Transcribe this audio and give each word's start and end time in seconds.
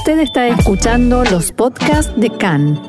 Usted 0.00 0.20
está 0.20 0.48
escuchando 0.48 1.24
los 1.24 1.52
podcasts 1.52 2.10
de 2.16 2.30
CAN. 2.30 2.80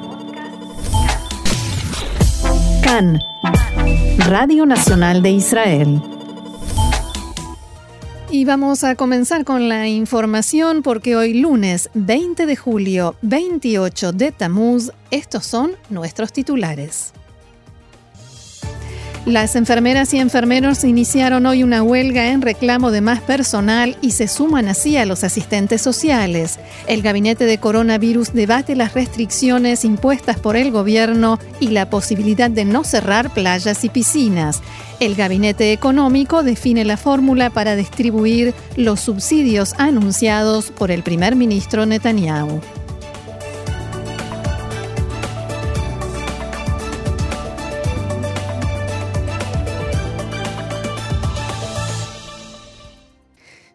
CAN, 2.82 3.19
Radio 4.30 4.66
Nacional 4.66 5.21
de 5.21 5.32
Israel. 5.32 6.01
Y 8.29 8.45
vamos 8.45 8.86
a 8.86 8.95
comenzar 8.95 9.43
con 9.43 9.68
la 9.68 9.89
información 9.89 10.84
porque 10.84 11.18
hoy 11.18 11.34
lunes 11.34 11.89
20 11.95 12.45
de 12.45 12.55
julio 12.55 13.16
28 13.23 14.14
de 14.14 14.32
Tamuz, 14.32 14.93
estos 15.12 15.46
son 15.46 15.73
nuestros 15.89 16.32
titulares. 16.32 17.12
Las 19.25 19.55
enfermeras 19.55 20.15
y 20.15 20.17
enfermeros 20.17 20.83
iniciaron 20.83 21.45
hoy 21.45 21.61
una 21.61 21.83
huelga 21.83 22.31
en 22.31 22.41
reclamo 22.41 22.89
de 22.89 23.01
más 23.01 23.21
personal 23.21 23.95
y 24.01 24.11
se 24.11 24.27
suman 24.27 24.67
así 24.67 24.97
a 24.97 25.05
los 25.05 25.23
asistentes 25.23 25.79
sociales. 25.83 26.57
El 26.87 27.04
gabinete 27.04 27.45
de 27.45 27.60
coronavirus 27.60 28.33
debate 28.33 28.75
las 28.75 28.96
restricciones 28.96 29.86
impuestas 29.86 30.39
por 30.39 30.55
el 30.55 30.71
gobierno 30.71 31.37
y 31.60 31.68
la 31.68 31.87
posibilidad 31.87 32.49
de 32.49 32.66
no 32.66 32.84
cerrar 32.84 33.32
playas 33.32 33.84
y 33.84 33.90
piscinas. 33.90 34.63
El 34.99 35.13
gabinete 35.13 35.72
económico 35.72 36.41
define 36.41 36.84
la 36.84 36.98
fórmula 36.98 37.52
para 37.52 37.76
distribuir 37.76 38.55
los 38.76 39.02
subsidios 39.02 39.76
anunciados 39.77 40.72
por 40.72 40.90
el 40.90 41.04
primer 41.04 41.35
ministro 41.35 41.85
Netanyahu. 41.85 42.60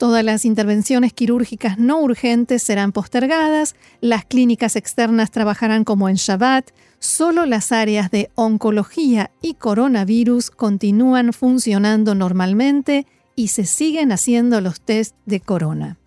Todas 0.01 0.25
las 0.25 0.45
intervenciones 0.45 1.13
quirúrgicas 1.13 1.77
no 1.77 2.01
urgentes 2.01 2.63
serán 2.63 2.91
postergadas, 2.91 3.75
las 3.99 4.25
clínicas 4.25 4.75
externas 4.75 5.29
trabajarán 5.29 5.83
como 5.83 6.09
en 6.09 6.15
Shabbat, 6.15 6.71
solo 6.97 7.45
las 7.45 7.71
áreas 7.71 8.09
de 8.09 8.31
oncología 8.33 9.29
y 9.43 9.53
coronavirus 9.53 10.49
continúan 10.49 11.33
funcionando 11.33 12.15
normalmente 12.15 13.05
y 13.35 13.49
se 13.49 13.65
siguen 13.65 14.11
haciendo 14.11 14.59
los 14.59 14.81
test 14.81 15.15
de 15.27 15.39
corona. 15.39 16.00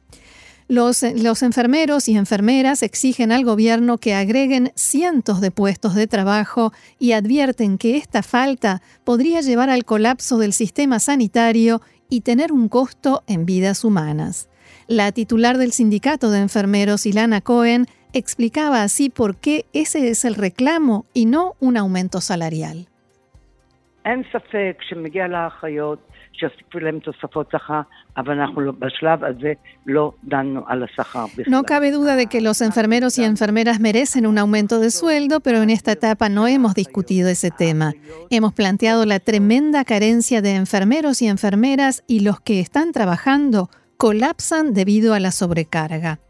Los, 0.67 1.03
los, 1.03 1.43
enfermeros 1.43 2.09
y 2.09 2.17
enfermeras 2.17 2.83
exigen 2.83 3.33
al 3.33 3.45
gobierno 3.45 3.99
que 3.99 4.15
agreguen 4.15 4.73
cientos 4.75 5.43
de 5.43 5.51
puestos 5.51 5.95
de 5.95 6.07
trabajo 6.07 6.73
y 6.99 7.13
advierten 7.13 7.77
que 7.77 7.99
esta 7.99 8.23
falta 8.23 8.81
podría 9.05 9.43
llevar 9.43 9.69
al 9.69 9.85
colapso 9.85 10.39
del 10.39 10.55
sistema 10.55 11.01
sanitario 11.01 11.83
y 12.09 12.23
tener 12.23 12.51
un 12.51 12.69
costo 12.69 13.23
en 13.27 13.45
vidas 13.45 13.85
humanas. 13.85 14.49
La 14.87 15.13
titular 15.13 15.59
del 15.59 15.73
sindicato 15.73 16.31
de 16.31 16.41
enfermeros, 16.41 17.05
Ilana 17.05 17.41
Cohen, 17.41 17.87
explicaba 18.15 18.83
así 18.83 19.11
por 19.11 19.37
qué 19.37 19.67
ese 19.73 20.09
es 20.09 20.25
el 20.25 20.35
reclamo 20.35 21.05
y 21.13 21.27
no 21.27 21.55
un 21.61 21.77
aumento 21.77 22.21
salarial. 22.21 22.87
No 31.47 31.63
cabe 31.65 31.91
duda 31.91 32.17
de 32.17 32.27
que 32.27 32.41
los 32.41 32.61
enfermeros 32.61 33.19
y 33.19 33.25
enfermeras 33.25 33.81
merecen 33.81 34.27
un 34.27 34.39
aumento 34.39 34.79
de 34.79 34.91
sueldo, 34.91 35.41
pero 35.41 35.63
en 35.63 35.71
esta 35.71 35.93
etapa 35.93 36.29
no 36.29 36.47
hemos 36.47 36.75
discutido 36.75 37.29
ese 37.29 37.51
tema. 37.51 37.93
Hemos 38.31 38.53
planteado 38.53 39.05
la 39.07 39.21
tremenda 39.21 39.85
carencia 39.85 40.43
de 40.43 40.55
enfermeros 40.55 41.23
y 41.23 41.29
enfermeras 41.29 42.05
y 42.07 42.21
los 42.21 42.41
que 42.41 42.61
están 42.61 42.93
trabajando 42.93 43.71
colapsan 43.97 44.75
debido 44.75 45.15
a 45.15 45.21
la 45.21 45.31
sobrecarga. 45.31 46.21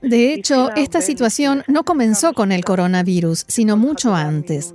De 0.00 0.32
hecho, 0.32 0.70
esta 0.74 1.02
situación 1.02 1.62
no 1.68 1.84
comenzó 1.84 2.32
con 2.32 2.50
el 2.50 2.64
coronavirus, 2.64 3.44
sino 3.46 3.76
mucho 3.76 4.14
antes. 4.14 4.74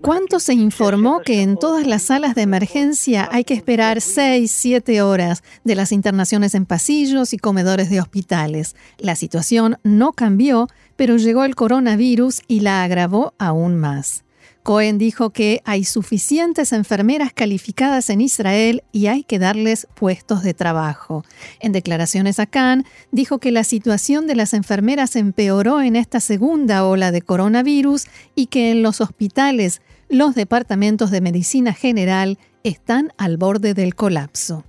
¿Cuánto 0.00 0.40
se 0.40 0.54
informó 0.54 1.20
que 1.20 1.42
en 1.42 1.56
todas 1.56 1.86
las 1.86 2.02
salas 2.02 2.34
de 2.34 2.42
emergencia 2.42 3.28
hay 3.30 3.44
que 3.44 3.54
esperar 3.54 4.00
6, 4.00 4.50
7 4.50 5.02
horas 5.02 5.44
de 5.62 5.76
las 5.76 5.92
internaciones 5.92 6.56
en 6.56 6.66
pasillos 6.66 7.32
y 7.32 7.38
comedores 7.38 7.88
de 7.90 8.00
hospitales? 8.00 8.74
La 8.98 9.14
situación 9.14 9.78
no 9.84 10.12
cambió, 10.12 10.66
pero 10.96 11.16
llegó 11.16 11.44
el 11.44 11.54
coronavirus 11.54 12.42
y 12.48 12.60
la 12.60 12.82
agravó 12.82 13.34
aún 13.38 13.78
más. 13.78 14.24
Cohen 14.62 14.98
dijo 14.98 15.30
que 15.30 15.62
hay 15.64 15.84
suficientes 15.84 16.72
enfermeras 16.72 17.32
calificadas 17.32 18.10
en 18.10 18.20
Israel 18.20 18.82
y 18.92 19.06
hay 19.06 19.24
que 19.24 19.38
darles 19.38 19.86
puestos 19.94 20.42
de 20.42 20.52
trabajo. 20.52 21.24
En 21.60 21.72
declaraciones 21.72 22.38
a 22.38 22.46
Cannes, 22.46 22.86
dijo 23.10 23.38
que 23.38 23.52
la 23.52 23.64
situación 23.64 24.26
de 24.26 24.36
las 24.36 24.52
enfermeras 24.52 25.16
empeoró 25.16 25.80
en 25.80 25.96
esta 25.96 26.20
segunda 26.20 26.84
ola 26.84 27.10
de 27.10 27.22
coronavirus 27.22 28.06
y 28.34 28.46
que 28.46 28.70
en 28.70 28.82
los 28.82 29.00
hospitales 29.00 29.80
los 30.08 30.34
departamentos 30.34 31.10
de 31.10 31.20
medicina 31.20 31.72
general 31.72 32.38
están 32.62 33.12
al 33.16 33.38
borde 33.38 33.74
del 33.74 33.94
colapso. 33.94 34.64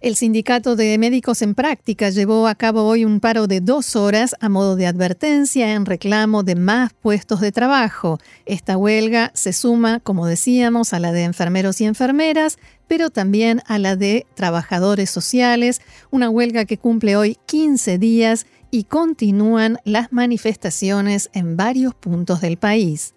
El 0.00 0.14
Sindicato 0.14 0.76
de 0.76 0.96
Médicos 0.96 1.42
en 1.42 1.56
Práctica 1.56 2.10
llevó 2.10 2.46
a 2.46 2.54
cabo 2.54 2.84
hoy 2.84 3.04
un 3.04 3.18
paro 3.18 3.48
de 3.48 3.60
dos 3.60 3.96
horas 3.96 4.36
a 4.38 4.48
modo 4.48 4.76
de 4.76 4.86
advertencia 4.86 5.74
en 5.74 5.86
reclamo 5.86 6.44
de 6.44 6.54
más 6.54 6.92
puestos 6.92 7.40
de 7.40 7.50
trabajo. 7.50 8.20
Esta 8.46 8.76
huelga 8.76 9.32
se 9.34 9.52
suma, 9.52 9.98
como 9.98 10.26
decíamos, 10.26 10.92
a 10.92 11.00
la 11.00 11.10
de 11.10 11.24
enfermeros 11.24 11.80
y 11.80 11.86
enfermeras, 11.86 12.58
pero 12.86 13.10
también 13.10 13.60
a 13.66 13.80
la 13.80 13.96
de 13.96 14.24
trabajadores 14.34 15.10
sociales, 15.10 15.80
una 16.12 16.30
huelga 16.30 16.64
que 16.64 16.78
cumple 16.78 17.16
hoy 17.16 17.36
15 17.46 17.98
días 17.98 18.46
y 18.70 18.84
continúan 18.84 19.78
las 19.82 20.12
manifestaciones 20.12 21.28
en 21.32 21.56
varios 21.56 21.92
puntos 21.96 22.40
del 22.40 22.56
país. 22.56 23.14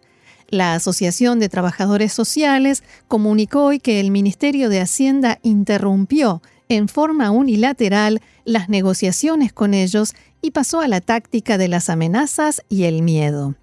La 0.50 0.73
Asociación 0.73 1.39
de 1.39 1.47
Trabajadores 1.47 2.11
Sociales 2.11 2.83
comunicó 3.07 3.65
hoy 3.65 3.79
que 3.79 4.00
el 4.00 4.09
Ministerio 4.09 4.67
de 4.67 4.81
Hacienda 4.81 5.38
interrumpió 5.44 6.41
en 6.75 6.88
forma 6.88 7.31
unilateral 7.31 8.21
las 8.45 8.69
negociaciones 8.69 9.53
con 9.53 9.73
ellos 9.73 10.13
y 10.41 10.51
pasó 10.51 10.81
a 10.81 10.88
la 10.88 11.01
táctica 11.01 11.57
de 11.57 11.68
las 11.68 11.89
amenazas 11.89 12.63
y 12.69 12.83
el 12.83 13.01
miedo. 13.01 13.56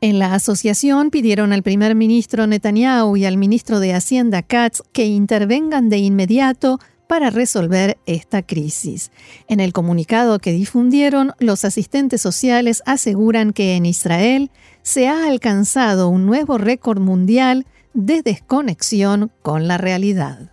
En 0.00 0.18
la 0.18 0.34
asociación 0.34 1.10
pidieron 1.10 1.52
al 1.52 1.62
primer 1.62 1.94
ministro 1.94 2.46
Netanyahu 2.46 3.16
y 3.16 3.24
al 3.24 3.38
ministro 3.38 3.80
de 3.80 3.94
Hacienda 3.94 4.42
Katz 4.42 4.82
que 4.92 5.06
intervengan 5.06 5.88
de 5.88 5.98
inmediato 5.98 6.78
para 7.06 7.30
resolver 7.30 7.98
esta 8.06 8.42
crisis. 8.42 9.10
En 9.48 9.60
el 9.60 9.72
comunicado 9.72 10.38
que 10.38 10.52
difundieron, 10.52 11.32
los 11.38 11.64
asistentes 11.64 12.20
sociales 12.20 12.82
aseguran 12.84 13.52
que 13.52 13.76
en 13.76 13.86
Israel 13.86 14.50
se 14.82 15.08
ha 15.08 15.26
alcanzado 15.26 16.08
un 16.08 16.26
nuevo 16.26 16.58
récord 16.58 17.00
mundial 17.00 17.66
de 17.94 18.22
desconexión 18.22 19.30
con 19.42 19.66
la 19.68 19.78
realidad. 19.78 20.52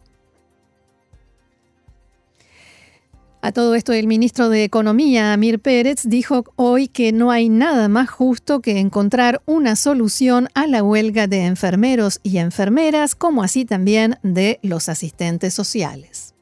A 3.46 3.52
todo 3.52 3.76
esto, 3.76 3.92
el 3.92 4.08
ministro 4.08 4.48
de 4.48 4.64
Economía, 4.64 5.34
Amir 5.34 5.60
Pérez, 5.60 6.08
dijo 6.08 6.46
hoy 6.56 6.88
que 6.88 7.12
no 7.12 7.30
hay 7.30 7.50
nada 7.50 7.90
más 7.90 8.10
justo 8.10 8.62
que 8.62 8.80
encontrar 8.80 9.42
una 9.46 9.76
solución 9.76 10.48
a 10.56 10.66
la 10.66 10.82
huelga 10.82 11.28
de 11.28 11.46
enfermeros 11.46 12.22
y 12.24 12.38
enfermeras, 12.38 13.16
como 13.16 13.44
así 13.44 13.66
también 13.66 14.14
de 14.24 14.60
los 14.64 14.88
asistentes 14.88 15.54
sociales. 15.54 16.34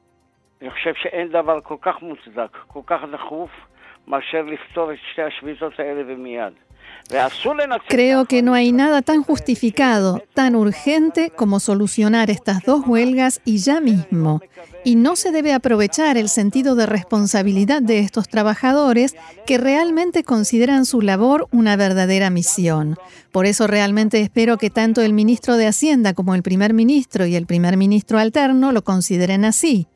Creo 7.88 8.26
que 8.26 8.42
no 8.42 8.54
hay 8.54 8.72
nada 8.72 9.02
tan 9.02 9.24
justificado, 9.24 10.24
tan 10.34 10.56
urgente 10.56 11.32
como 11.36 11.60
solucionar 11.60 12.30
estas 12.30 12.64
dos 12.64 12.84
huelgas 12.88 13.42
y 13.46 13.58
ya 13.58 13.82
mismo. 13.82 14.42
Y 14.84 14.96
no 14.96 15.16
se 15.16 15.32
debe 15.32 15.54
aprovechar 15.54 16.18
el 16.18 16.30
sentido 16.30 16.76
de 16.76 16.86
responsabilidad 16.86 17.82
de 17.82 18.00
estos 18.00 18.28
trabajadores 18.28 19.16
que 19.46 19.58
realmente 19.58 20.24
consideran 20.24 20.86
su 20.86 21.02
labor 21.02 21.48
una 21.52 21.76
verdadera 21.76 22.30
misión. 22.30 22.98
Por 23.32 23.46
eso 23.46 23.68
realmente 23.68 24.22
espero 24.22 24.58
que 24.58 24.70
tanto 24.70 25.02
el 25.02 25.14
ministro 25.14 25.58
de 25.58 25.68
Hacienda 25.68 26.14
como 26.14 26.34
el 26.36 26.44
primer 26.44 26.74
ministro 26.74 27.26
y 27.26 27.36
el 27.36 27.46
primer 27.46 27.78
ministro 27.78 28.20
alterno 28.20 28.72
lo 28.72 28.84
consideren 28.84 29.46
así. 29.46 29.88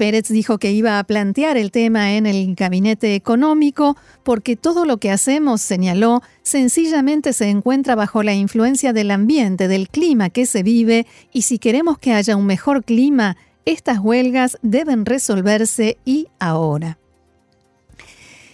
Pérez 0.00 0.28
dijo 0.28 0.56
que 0.56 0.72
iba 0.72 0.98
a 0.98 1.04
plantear 1.04 1.58
el 1.58 1.70
tema 1.70 2.14
en 2.14 2.24
el 2.24 2.54
gabinete 2.54 3.14
económico 3.14 3.98
porque 4.22 4.56
todo 4.56 4.86
lo 4.86 4.96
que 4.96 5.10
hacemos, 5.10 5.60
señaló, 5.60 6.22
sencillamente 6.40 7.34
se 7.34 7.50
encuentra 7.50 7.96
bajo 7.96 8.22
la 8.22 8.32
influencia 8.32 8.94
del 8.94 9.10
ambiente, 9.10 9.68
del 9.68 9.90
clima 9.90 10.30
que 10.30 10.46
se 10.46 10.62
vive 10.62 11.06
y 11.34 11.42
si 11.42 11.58
queremos 11.58 11.98
que 11.98 12.14
haya 12.14 12.34
un 12.34 12.46
mejor 12.46 12.82
clima, 12.82 13.36
estas 13.66 13.98
huelgas 13.98 14.56
deben 14.62 15.04
resolverse 15.04 15.98
y 16.06 16.28
ahora. 16.38 16.96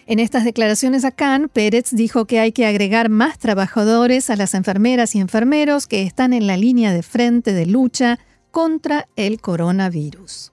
En 0.09 0.19
estas 0.19 0.43
declaraciones 0.43 1.05
a 1.05 1.13
Pérez 1.53 1.91
dijo 1.93 2.25
que 2.25 2.41
hay 2.41 2.51
que 2.51 2.67
agregar 2.67 3.09
más 3.09 3.39
trabajadores 3.39 4.31
a 4.31 4.37
las 4.37 4.53
enfermeras 4.55 5.15
y 5.15 5.21
enfermeros 5.21 5.87
que 5.87 6.03
están 6.03 6.33
en 6.33 6.49
la 6.49 6.57
línea 6.57 6.93
de 6.93 7.05
frente 7.05 7.53
de 7.53 7.67
lucha 7.67 8.19
contra 8.51 9.07
el 9.15 9.41
coronavirus. 9.41 10.51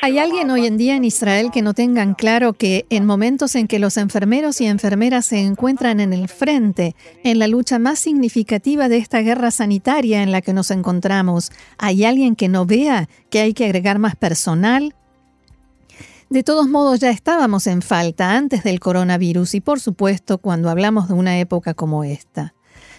¿Hay 0.00 0.18
alguien 0.18 0.50
hoy 0.50 0.66
en 0.66 0.78
día 0.78 0.96
en 0.96 1.04
Israel 1.04 1.50
que 1.52 1.60
no 1.60 1.74
tengan 1.74 2.14
claro 2.14 2.54
que 2.54 2.86
en 2.88 3.04
momentos 3.04 3.54
en 3.56 3.68
que 3.68 3.78
los 3.78 3.98
enfermeros 3.98 4.60
y 4.62 4.66
enfermeras 4.66 5.26
se 5.26 5.40
encuentran 5.40 6.00
en 6.00 6.14
el 6.14 6.28
frente, 6.28 6.94
en 7.24 7.38
la 7.38 7.46
lucha 7.46 7.78
más 7.78 7.98
significativa 7.98 8.88
de 8.88 8.96
esta 8.96 9.20
guerra 9.20 9.50
sanitaria 9.50 10.22
en 10.22 10.32
la 10.32 10.40
que 10.40 10.54
nos 10.54 10.70
encontramos, 10.70 11.52
hay 11.76 12.06
alguien 12.06 12.36
que 12.36 12.48
no 12.48 12.64
vea 12.64 13.06
que 13.30 13.40
hay 13.40 13.52
que 13.52 13.66
agregar 13.66 13.98
más 13.98 14.16
personal, 14.16 14.94
de 16.28 16.42
todos 16.42 16.68
modos, 16.68 17.00
ya 17.00 17.10
estábamos 17.10 17.66
en 17.66 17.82
falta 17.82 18.36
antes 18.36 18.64
del 18.64 18.80
coronavirus 18.80 19.54
y 19.54 19.60
por 19.60 19.80
supuesto 19.80 20.38
cuando 20.38 20.70
hablamos 20.70 21.08
de 21.08 21.14
una 21.14 21.38
época 21.38 21.74
como 21.74 22.04
esta. 22.04 22.55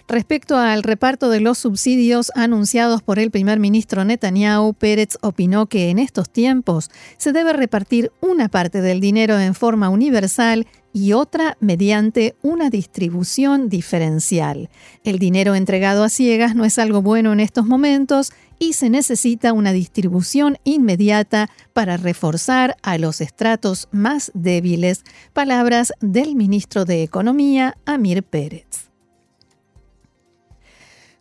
Respecto 0.08 0.56
al 0.58 0.84
reparto 0.84 1.30
de 1.30 1.42
los 1.42 1.58
subsidios 1.58 2.32
anunciados 2.34 3.02
por 3.02 3.20
el 3.20 3.30
primer 3.30 3.60
ministro 3.60 4.06
Netanyahu, 4.06 4.74
Pérez 4.74 5.18
opinó 5.22 5.66
que 5.66 5.90
en 5.90 6.00
estos 6.00 6.30
tiempos 6.30 6.90
se 7.18 7.34
debe 7.34 7.52
repartir 7.52 8.14
una 8.22 8.48
parte 8.48 8.80
del 8.80 9.02
dinero 9.02 9.38
en 9.38 9.54
forma 9.54 9.90
universal 9.90 10.66
y 10.94 11.12
otra 11.12 11.58
mediante 11.60 12.38
una 12.42 12.70
distribución 12.70 13.68
diferencial. 13.68 14.70
El 15.04 15.20
dinero 15.20 15.56
entregado 15.56 16.06
a 16.06 16.10
ciegas 16.10 16.56
no 16.56 16.64
es 16.64 16.80
algo 16.80 17.02
bueno 17.02 17.34
en 17.34 17.42
estos 17.42 17.66
momentos 17.66 18.32
y 18.60 18.74
se 18.74 18.90
necesita 18.90 19.52
una 19.52 19.74
distribución 19.74 20.58
inmediata 20.64 21.50
para 21.74 21.98
reforzar 21.98 22.78
a 22.82 22.98
los 22.98 23.20
estratos 23.20 23.90
más 23.92 24.32
débiles. 24.34 25.04
Palabras 25.34 25.92
del 26.00 26.36
ministro 26.36 26.86
de 26.86 27.04
Economía, 27.04 27.76
Amir 27.86 28.24
Pérez. 28.24 28.88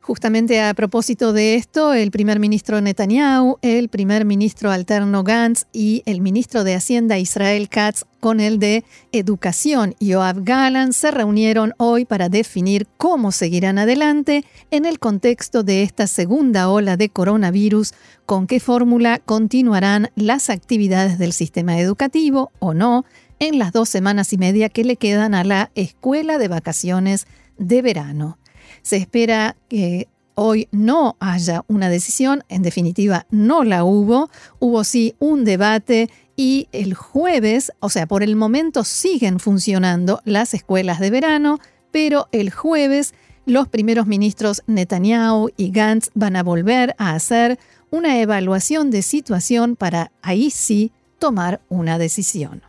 Justamente 0.06 0.62
a 0.62 0.73
propósito 0.73 1.32
de 1.32 1.56
esto, 1.56 1.93
el 1.93 2.12
primer 2.12 2.38
ministro 2.38 2.81
Netanyahu, 2.81 3.58
el 3.61 3.88
primer 3.88 4.25
ministro 4.25 4.70
alterno 4.70 5.25
Gantz 5.25 5.67
y 5.73 6.05
el 6.06 6.20
ministro 6.20 6.62
de 6.62 6.76
Hacienda 6.76 7.19
Israel 7.19 7.69
Katz 7.69 8.05
con 8.20 8.38
el 8.38 8.61
de 8.61 8.85
Educación 9.11 9.97
Yoav 9.99 10.44
Galan 10.44 10.93
se 10.93 11.11
reunieron 11.11 11.73
hoy 11.79 12.05
para 12.05 12.29
definir 12.29 12.87
cómo 12.97 13.32
seguirán 13.32 13.79
adelante 13.79 14.44
en 14.70 14.85
el 14.85 15.00
contexto 15.00 15.64
de 15.64 15.82
esta 15.82 16.06
segunda 16.06 16.69
ola 16.69 16.97
de 16.97 17.08
coronavirus, 17.08 17.93
con 18.26 18.47
qué 18.47 18.61
fórmula 18.61 19.19
continuarán 19.19 20.11
las 20.14 20.50
actividades 20.50 21.19
del 21.19 21.32
sistema 21.32 21.81
educativo 21.81 22.53
o 22.61 22.75
no 22.75 23.05
en 23.41 23.58
las 23.58 23.73
dos 23.73 23.88
semanas 23.88 24.32
y 24.32 24.38
media 24.38 24.69
que 24.69 24.85
le 24.85 24.94
quedan 24.94 25.35
a 25.35 25.43
la 25.43 25.73
escuela 25.75 26.38
de 26.38 26.47
vacaciones 26.47 27.26
de 27.58 27.82
verano. 27.82 28.38
Se 28.87 28.99
espera 28.99 29.56
que 29.69 30.06
hoy 30.37 30.69
no 30.71 31.17
haya 31.19 31.65
una 31.67 31.88
decisión, 31.88 32.44
en 32.49 32.62
definitiva 32.62 33.27
no 33.31 33.65
la 33.65 33.83
hubo, 33.83 34.31
hubo 34.61 34.85
sí 34.85 35.17
un 35.19 35.43
debate 35.43 36.09
y 36.37 36.69
el 36.71 36.94
jueves, 36.94 37.73
o 37.81 37.88
sea, 37.88 38.06
por 38.06 38.23
el 38.23 38.37
momento 38.37 38.85
siguen 38.85 39.41
funcionando 39.41 40.21
las 40.25 40.55
escuelas 40.55 41.00
de 41.00 41.11
verano, 41.11 41.59
pero 41.91 42.29
el 42.31 42.53
jueves 42.53 43.12
los 43.44 43.67
primeros 43.67 44.06
ministros 44.06 44.62
Netanyahu 44.69 45.49
y 45.56 45.73
Gantz 45.73 46.11
van 46.15 46.37
a 46.37 46.44
volver 46.44 46.94
a 46.97 47.15
hacer 47.15 47.59
una 47.91 48.21
evaluación 48.21 48.93
de 48.93 49.03
situación 49.03 49.75
para 49.75 50.12
ahí 50.23 50.53
sí 50.53 50.93
tomar 51.19 51.61
una 51.69 51.99
decisión. 51.99 52.62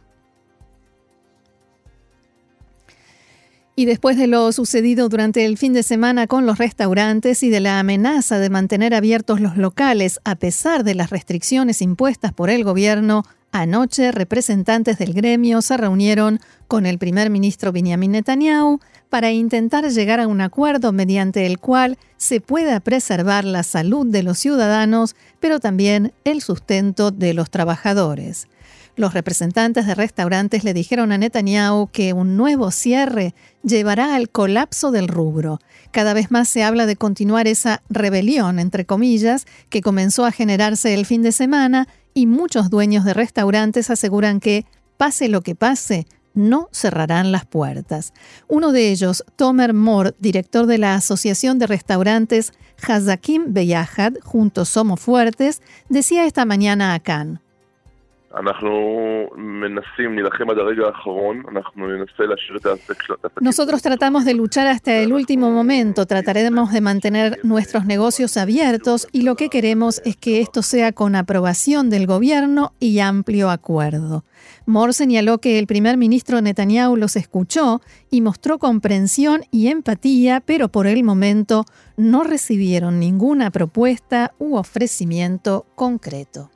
Y 3.80 3.86
después 3.86 4.18
de 4.18 4.26
lo 4.26 4.52
sucedido 4.54 5.08
durante 5.08 5.46
el 5.46 5.56
fin 5.56 5.72
de 5.72 5.84
semana 5.84 6.26
con 6.26 6.48
los 6.48 6.58
restaurantes 6.58 7.44
y 7.44 7.52
de 7.52 7.60
la 7.60 7.78
amenaza 7.78 8.40
de 8.40 8.50
mantener 8.50 8.96
abiertos 8.96 9.40
los 9.40 9.56
locales 9.56 10.20
a 10.24 10.34
pesar 10.34 10.84
de 10.84 10.96
las 10.96 11.12
restricciones 11.12 11.84
impuestas 11.84 12.34
por 12.34 12.50
el 12.50 12.64
gobierno, 12.64 13.24
anoche 13.52 14.12
representantes 14.12 14.98
del 14.98 15.14
gremio 15.14 15.62
se 15.62 15.78
reunieron 15.78 16.40
con 16.68 16.88
el 16.88 16.98
primer 16.98 17.30
ministro 17.30 17.72
Benjamin 17.72 18.14
Netanyahu 18.14 18.80
para 19.10 19.32
intentar 19.32 19.88
llegar 19.92 20.22
a 20.22 20.28
un 20.28 20.42
acuerdo 20.42 20.92
mediante 20.92 21.46
el 21.46 21.60
cual 21.60 22.00
se 22.18 22.42
pueda 22.42 22.80
preservar 22.80 23.46
la 23.46 23.62
salud 23.62 24.08
de 24.08 24.24
los 24.24 24.40
ciudadanos, 24.40 25.16
pero 25.40 25.60
también 25.60 26.14
el 26.24 26.42
sustento 26.42 27.12
de 27.12 27.36
los 27.36 27.52
trabajadores. 27.52 28.48
Los 28.98 29.14
representantes 29.14 29.86
de 29.86 29.94
restaurantes 29.94 30.64
le 30.64 30.74
dijeron 30.74 31.12
a 31.12 31.20
Netanyahu 31.20 31.88
que 31.92 32.14
un 32.14 32.36
nuevo 32.36 32.72
cierre 32.72 33.36
llevará 33.62 34.16
al 34.16 34.30
colapso 34.30 34.90
del 34.90 35.08
rubro. 35.08 35.60
Cada 35.92 36.16
vez 36.16 36.32
más 36.32 36.50
se 36.50 36.64
habla 36.64 36.88
de 36.88 36.96
continuar 36.96 37.48
esa 37.48 37.84
rebelión, 37.90 38.58
entre 38.58 38.88
comillas, 38.88 39.46
que 39.70 39.82
comenzó 39.82 40.26
a 40.26 40.32
generarse 40.32 40.96
el 40.96 41.06
fin 41.06 41.22
de 41.22 41.32
semana 41.32 41.88
y 42.16 42.26
muchos 42.26 42.72
dueños 42.72 43.06
de 43.06 43.14
restaurantes 43.14 43.92
aseguran 43.92 44.40
que, 44.40 44.66
pase 44.98 45.30
lo 45.30 45.42
que 45.42 45.54
pase, 45.54 46.08
no 46.34 46.68
cerrarán 46.72 47.32
las 47.32 47.46
puertas. 47.46 48.14
Uno 48.48 48.72
de 48.72 48.90
ellos, 48.90 49.24
Tomer 49.36 49.76
Moore, 49.76 50.16
director 50.20 50.66
de 50.66 50.80
la 50.80 50.96
Asociación 50.96 51.60
de 51.60 51.68
Restaurantes 51.68 52.52
Hazakim 52.82 53.54
Beyahad, 53.54 54.14
Juntos 54.24 54.70
Somos 54.70 55.00
Fuertes, 55.00 55.62
decía 55.88 56.26
esta 56.26 56.46
mañana 56.46 56.96
a 56.96 57.00
Cannes. 57.00 57.47
Nosotros 63.40 63.82
tratamos 63.82 64.26
de 64.26 64.34
luchar 64.34 64.68
hasta 64.68 64.98
el 64.98 65.14
último 65.14 65.50
momento, 65.50 66.06
trataremos 66.06 66.72
de 66.74 66.82
mantener 66.82 67.40
nuestros 67.44 67.86
negocios 67.86 68.36
abiertos 68.36 69.08
y 69.14 69.22
lo 69.22 69.36
que 69.36 69.50
queremos 69.50 70.02
es 70.04 70.18
que 70.18 70.42
esto 70.42 70.62
sea 70.62 70.92
con 70.92 71.16
aprobación 71.16 71.90
del 71.90 72.06
gobierno 72.06 72.74
y 72.80 73.00
amplio 73.00 73.50
acuerdo. 73.50 74.26
Moore 74.66 74.94
señaló 74.94 75.38
que 75.38 75.58
el 75.58 75.66
primer 75.66 75.98
ministro 75.98 76.42
Netanyahu 76.42 76.98
los 76.98 77.16
escuchó 77.16 77.80
y 78.12 78.20
mostró 78.22 78.60
comprensión 78.60 79.42
y 79.52 79.70
empatía, 79.70 80.42
pero 80.46 80.68
por 80.68 80.86
el 80.86 81.04
momento 81.04 81.64
no 81.96 82.24
recibieron 82.24 83.00
ninguna 83.00 83.52
propuesta 83.52 84.34
u 84.38 84.58
ofrecimiento 84.58 85.66
concreto. 85.76 86.52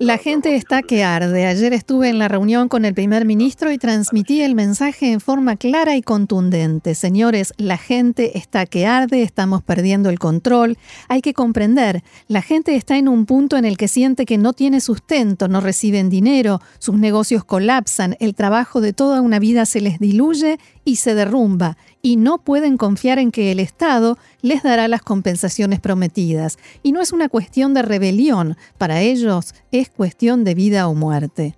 La 0.00 0.18
gente 0.18 0.56
está 0.56 0.82
que 0.82 1.04
arde. 1.04 1.46
Ayer 1.46 1.72
estuve 1.72 2.08
en 2.08 2.18
la 2.18 2.28
reunión 2.28 2.68
con 2.68 2.84
el 2.84 2.94
primer 2.94 3.24
ministro 3.24 3.70
y 3.70 3.78
transmití 3.78 4.42
el 4.42 4.54
mensaje 4.54 5.12
en 5.12 5.20
forma 5.20 5.56
clara 5.56 5.96
y 5.96 6.02
contundente. 6.02 6.94
Señores, 6.94 7.54
la 7.58 7.78
gente 7.78 8.38
está 8.38 8.66
que 8.66 8.86
arde, 8.86 9.22
estamos 9.22 9.62
perdiendo 9.62 10.10
el 10.10 10.18
control. 10.18 10.76
Hay 11.08 11.22
que 11.22 11.32
comprender, 11.32 12.02
la 12.28 12.42
gente 12.42 12.74
está 12.74 12.98
en 12.98 13.08
un 13.08 13.24
punto 13.24 13.56
en 13.56 13.64
el 13.64 13.76
que 13.76 13.88
siente 13.88 14.26
que 14.26 14.38
no 14.38 14.52
tiene 14.52 14.80
sustento, 14.80 15.48
no 15.48 15.60
reciben 15.60 16.10
dinero, 16.10 16.60
sus 16.78 16.96
negocios 16.96 17.44
colapsan, 17.44 18.16
el 18.20 18.34
trabajo 18.34 18.80
de 18.80 18.92
toda 18.92 19.20
una 19.20 19.38
vida 19.38 19.64
se 19.64 19.80
les 19.80 19.98
diluye 19.98 20.58
y 20.84 20.96
se 20.96 21.14
derrumba, 21.14 21.76
y 22.06 22.14
no 22.14 22.38
pueden 22.38 22.76
confiar 22.76 23.18
en 23.18 23.32
que 23.32 23.50
el 23.50 23.58
Estado 23.58 24.16
les 24.40 24.62
dará 24.62 24.86
las 24.86 25.02
compensaciones 25.02 25.80
prometidas. 25.80 26.56
Y 26.84 26.92
no 26.92 27.00
es 27.00 27.10
una 27.10 27.28
cuestión 27.28 27.74
de 27.74 27.82
rebelión, 27.82 28.56
para 28.78 29.00
ellos 29.00 29.56
es 29.72 29.90
cuestión 29.90 30.44
de 30.44 30.54
vida 30.54 30.86
o 30.86 30.94
muerte. 30.94 31.56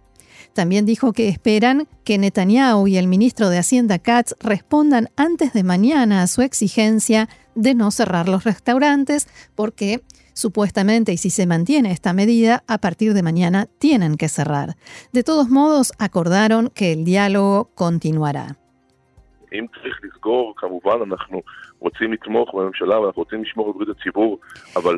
También 0.54 0.86
dijo 0.86 1.12
que 1.12 1.28
esperan 1.28 1.86
que 2.02 2.16
Netanyahu 2.16 2.88
y 2.88 2.96
el 2.96 3.08
ministro 3.08 3.50
de 3.50 3.58
Hacienda 3.58 3.98
Katz 3.98 4.36
respondan 4.40 5.10
antes 5.16 5.52
de 5.52 5.64
mañana 5.64 6.22
a 6.22 6.26
su 6.26 6.40
exigencia 6.40 7.28
de 7.54 7.74
no 7.74 7.90
cerrar 7.90 8.26
los 8.26 8.44
restaurantes, 8.44 9.28
porque 9.54 10.02
supuestamente, 10.32 11.12
y 11.12 11.18
si 11.18 11.28
se 11.28 11.44
mantiene 11.44 11.92
esta 11.92 12.14
medida, 12.14 12.64
a 12.66 12.78
partir 12.78 13.12
de 13.12 13.22
mañana 13.22 13.68
tienen 13.78 14.16
que 14.16 14.30
cerrar. 14.30 14.78
De 15.12 15.22
todos 15.22 15.50
modos, 15.50 15.92
acordaron 15.98 16.70
que 16.70 16.92
el 16.92 17.04
diálogo 17.04 17.70
continuará. 17.74 18.56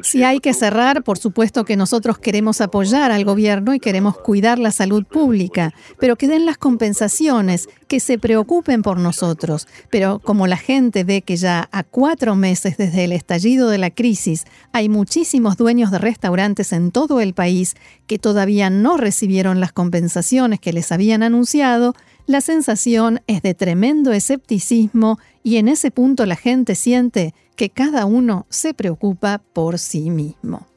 Si 0.03 0.25
hay 0.25 0.41
que 0.41 0.55
cerrar, 0.55 1.03
por 1.03 1.19
supuesto 1.19 1.65
que 1.65 1.77
nosotros 1.77 2.19
queremos 2.19 2.61
apoyar 2.61 3.11
al 3.11 3.25
gobierno 3.25 3.75
y 3.75 3.81
queremos 3.81 4.19
cuidar 4.19 4.59
la 4.59 4.71
salud 4.71 5.05
pública, 5.05 5.73
pero 5.99 6.17
que 6.17 6.27
den 6.27 6.47
las 6.47 6.59
compensaciones, 6.59 7.69
que 7.87 8.01
se 8.01 8.19
preocupen 8.19 8.83
por 8.83 8.99
nosotros. 8.99 9.69
Pero 9.91 10.21
como 10.21 10.47
la 10.47 10.57
gente 10.57 11.05
ve 11.05 11.23
que 11.23 11.37
ya 11.37 11.69
a 11.73 11.83
cuatro 11.83 12.35
meses 12.35 12.77
desde 12.77 13.05
el 13.05 13.13
estallido 13.13 13.69
de 13.69 13.79
la 13.79 13.91
crisis 13.91 14.45
hay 14.73 14.89
muchísimos 14.89 15.57
dueños 15.57 15.91
de 15.91 15.99
restaurantes 15.99 16.73
en 16.73 16.93
todo 16.93 17.21
el 17.21 17.35
país 17.35 17.77
que 18.07 18.19
todavía 18.19 18.71
no 18.71 18.97
recibieron 18.97 19.61
las 19.61 19.73
compensaciones 19.73 20.61
que 20.61 20.73
les 20.73 20.93
habían 20.93 21.23
anunciado, 21.23 21.95
la 22.27 22.41
sensación 22.41 23.21
es 23.27 23.43
de 23.43 23.55
tremendo 23.55 24.13
escepticismo 24.13 25.19
y 25.43 25.57
en 25.57 25.69
ese 25.69 25.91
punto 25.91 26.27
la 26.27 26.37
gente 26.37 26.75
siente 26.75 27.35
que 27.57 27.71
cada 27.71 28.07
uno 28.07 28.47
se 28.49 28.75
preocupa 28.75 29.43
por 29.53 29.79
sí 29.79 30.11
mismo. 30.11 30.70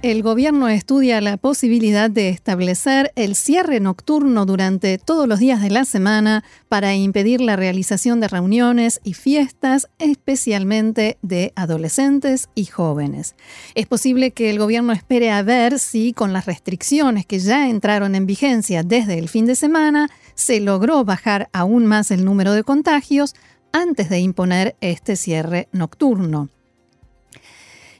El 0.00 0.22
gobierno 0.22 0.68
estudia 0.68 1.20
la 1.20 1.36
posibilidad 1.38 2.08
de 2.08 2.28
establecer 2.28 3.10
el 3.16 3.34
cierre 3.34 3.80
nocturno 3.80 4.46
durante 4.46 4.96
todos 4.96 5.26
los 5.26 5.40
días 5.40 5.60
de 5.60 5.70
la 5.70 5.84
semana 5.84 6.44
para 6.68 6.94
impedir 6.94 7.40
la 7.40 7.56
realización 7.56 8.20
de 8.20 8.28
reuniones 8.28 9.00
y 9.02 9.14
fiestas, 9.14 9.88
especialmente 9.98 11.18
de 11.22 11.52
adolescentes 11.56 12.48
y 12.54 12.66
jóvenes. 12.66 13.34
Es 13.74 13.86
posible 13.86 14.30
que 14.30 14.50
el 14.50 14.60
gobierno 14.60 14.92
espere 14.92 15.32
a 15.32 15.42
ver 15.42 15.80
si 15.80 16.12
con 16.12 16.32
las 16.32 16.46
restricciones 16.46 17.26
que 17.26 17.40
ya 17.40 17.68
entraron 17.68 18.14
en 18.14 18.26
vigencia 18.26 18.84
desde 18.84 19.18
el 19.18 19.28
fin 19.28 19.46
de 19.46 19.56
semana 19.56 20.10
se 20.36 20.60
logró 20.60 21.04
bajar 21.04 21.48
aún 21.52 21.86
más 21.86 22.12
el 22.12 22.24
número 22.24 22.52
de 22.52 22.62
contagios 22.62 23.34
antes 23.72 24.08
de 24.08 24.20
imponer 24.20 24.76
este 24.80 25.16
cierre 25.16 25.66
nocturno. 25.72 26.50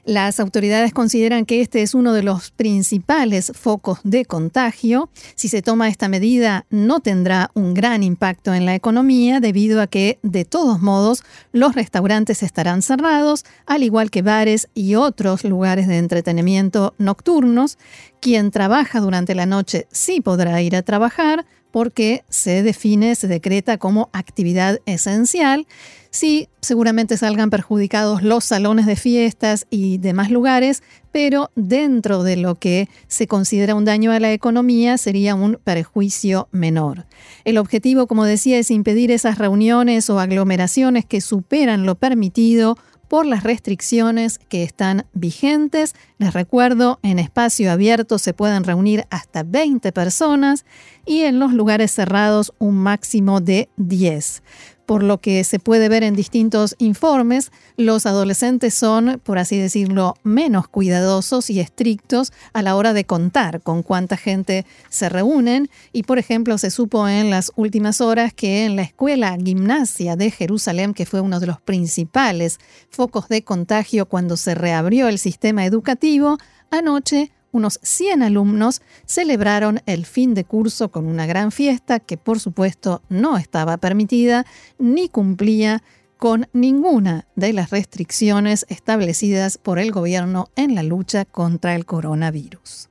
Las 0.09 0.39
autoridades 0.39 0.91
consideran 0.91 1.45
que 1.45 1.61
este 1.61 1.83
es 1.83 1.93
uno 1.93 2.13
de 2.13 2.23
los 2.23 2.49
principales 2.49 3.51
focos 3.53 3.99
de 4.03 4.25
contagio. 4.25 5.11
Si 5.35 5.49
se 5.49 5.61
toma 5.61 5.87
esta 5.87 6.07
medida, 6.07 6.65
no 6.71 6.99
tendrá 6.99 7.51
un 7.53 7.75
gran 7.75 8.01
impacto 8.01 8.55
en 8.55 8.65
la 8.65 8.73
economía 8.73 9.39
debido 9.39 9.79
a 9.83 9.85
que, 9.85 10.17
de 10.23 10.45
todos 10.45 10.81
modos, 10.81 11.21
los 11.51 11.75
restaurantes 11.75 12.41
estarán 12.41 12.81
cerrados, 12.81 13.45
al 13.67 13.83
igual 13.83 14.09
que 14.09 14.23
bares 14.23 14.67
y 14.73 14.95
otros 14.95 15.43
lugares 15.43 15.87
de 15.87 15.99
entretenimiento 15.99 16.95
nocturnos. 16.97 17.77
Quien 18.19 18.49
trabaja 18.49 19.01
durante 19.01 19.35
la 19.35 19.45
noche 19.45 19.85
sí 19.91 20.21
podrá 20.21 20.59
ir 20.63 20.75
a 20.75 20.81
trabajar 20.81 21.45
porque 21.71 22.23
se 22.29 22.63
define, 22.63 23.15
se 23.15 23.27
decreta 23.27 23.77
como 23.77 24.09
actividad 24.13 24.79
esencial 24.85 25.67
Sí, 26.11 26.49
seguramente 26.59 27.17
salgan 27.17 27.51
perjudicados 27.51 28.23
los 28.23 28.43
salones 28.43 28.87
de 28.87 28.95
fiestas 28.95 29.67
y 29.69 29.99
demás 29.99 30.31
lugares, 30.31 30.81
pero 31.11 31.51
dentro 31.55 32.23
de 32.23 32.35
lo 32.35 32.55
que 32.55 32.89
se 33.07 33.27
considera 33.27 33.75
un 33.75 33.85
daño 33.85 34.11
a 34.11 34.19
la 34.19 34.33
economía 34.33 34.97
sería 34.97 35.35
un 35.35 35.59
perjuicio 35.63 36.47
menor. 36.51 37.05
El 37.45 37.59
objetivo, 37.59 38.07
como 38.07 38.25
decía, 38.25 38.57
es 38.57 38.71
impedir 38.71 39.11
esas 39.11 39.37
reuniones 39.37 40.09
o 40.09 40.19
aglomeraciones 40.19 41.05
que 41.05 41.21
superan 41.21 41.85
lo 41.85 41.93
permitido 41.93 42.75
por 43.09 43.25
las 43.25 43.43
restricciones 43.43 44.39
que 44.39 44.63
están 44.63 45.05
vigentes. 45.13 45.95
Les 46.17 46.33
recuerdo, 46.33 46.99
en 47.03 47.19
espacio 47.19 47.71
abierto 47.71 48.17
se 48.17 48.33
pueden 48.33 48.63
reunir 48.63 49.05
hasta 49.09 49.43
20 49.43 49.91
personas 49.91 50.65
y 51.05 51.23
en 51.23 51.39
los 51.39 51.51
lugares 51.51 51.91
cerrados 51.91 52.53
un 52.59 52.75
máximo 52.75 53.41
de 53.41 53.69
10 53.77 54.43
por 54.89 55.03
lo 55.03 55.21
que 55.21 55.43
se 55.43 55.59
puede 55.59 55.87
ver 55.87 56.01
en 56.01 56.15
distintos 56.15 56.73
informes, 56.79 57.51
los 57.77 58.07
adolescentes 58.07 58.73
son, 58.73 59.21
por 59.23 59.37
así 59.37 59.55
decirlo, 59.55 60.15
menos 60.23 60.67
cuidadosos 60.67 61.51
y 61.51 61.59
estrictos 61.59 62.33
a 62.53 62.63
la 62.63 62.75
hora 62.75 62.93
de 62.93 63.05
contar 63.05 63.61
con 63.61 63.83
cuánta 63.83 64.17
gente 64.17 64.65
se 64.89 65.07
reúnen. 65.07 65.69
Y, 65.93 66.01
por 66.01 66.17
ejemplo, 66.17 66.57
se 66.57 66.71
supo 66.71 67.07
en 67.07 67.29
las 67.29 67.51
últimas 67.55 68.01
horas 68.01 68.33
que 68.33 68.65
en 68.65 68.75
la 68.77 68.81
escuela 68.81 69.37
gimnasia 69.37 70.15
de 70.15 70.31
Jerusalén, 70.31 70.95
que 70.95 71.05
fue 71.05 71.21
uno 71.21 71.39
de 71.39 71.45
los 71.45 71.61
principales 71.61 72.57
focos 72.89 73.29
de 73.29 73.43
contagio 73.43 74.07
cuando 74.07 74.37
se 74.37 74.55
reabrió 74.55 75.07
el 75.07 75.19
sistema 75.19 75.67
educativo, 75.67 76.39
anoche 76.71 77.31
unos 77.51 77.79
100 77.81 78.23
alumnos 78.23 78.81
celebraron 79.05 79.81
el 79.85 80.05
fin 80.05 80.33
de 80.33 80.43
curso 80.43 80.89
con 80.89 81.05
una 81.05 81.25
gran 81.25 81.51
fiesta 81.51 81.99
que 81.99 82.17
por 82.17 82.39
supuesto 82.39 83.01
no 83.09 83.37
estaba 83.37 83.77
permitida 83.77 84.45
ni 84.77 85.09
cumplía 85.09 85.81
con 86.17 86.47
ninguna 86.51 87.25
de 87.35 87.53
las 87.53 87.69
restricciones 87.69 88.65
establecidas 88.69 89.57
por 89.57 89.79
el 89.79 89.91
gobierno 89.91 90.49
en 90.55 90.75
la 90.75 90.83
lucha 90.83 91.23
contra 91.25 91.75
el 91.75 91.85
coronavirus. 91.85 92.89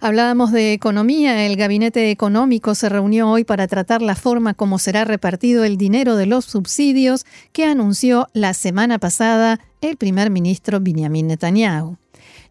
Hablábamos 0.00 0.52
de 0.52 0.74
economía. 0.74 1.46
El 1.46 1.56
Gabinete 1.56 2.10
Económico 2.10 2.74
se 2.74 2.90
reunió 2.90 3.30
hoy 3.30 3.44
para 3.44 3.66
tratar 3.68 4.02
la 4.02 4.14
forma 4.14 4.52
como 4.52 4.78
será 4.78 5.06
repartido 5.06 5.64
el 5.64 5.78
dinero 5.78 6.16
de 6.16 6.26
los 6.26 6.44
subsidios 6.44 7.24
que 7.52 7.64
anunció 7.64 8.28
la 8.34 8.52
semana 8.52 8.98
pasada 8.98 9.60
el 9.80 9.96
primer 9.96 10.28
ministro 10.28 10.78
Benjamin 10.80 11.28
Netanyahu. 11.28 11.96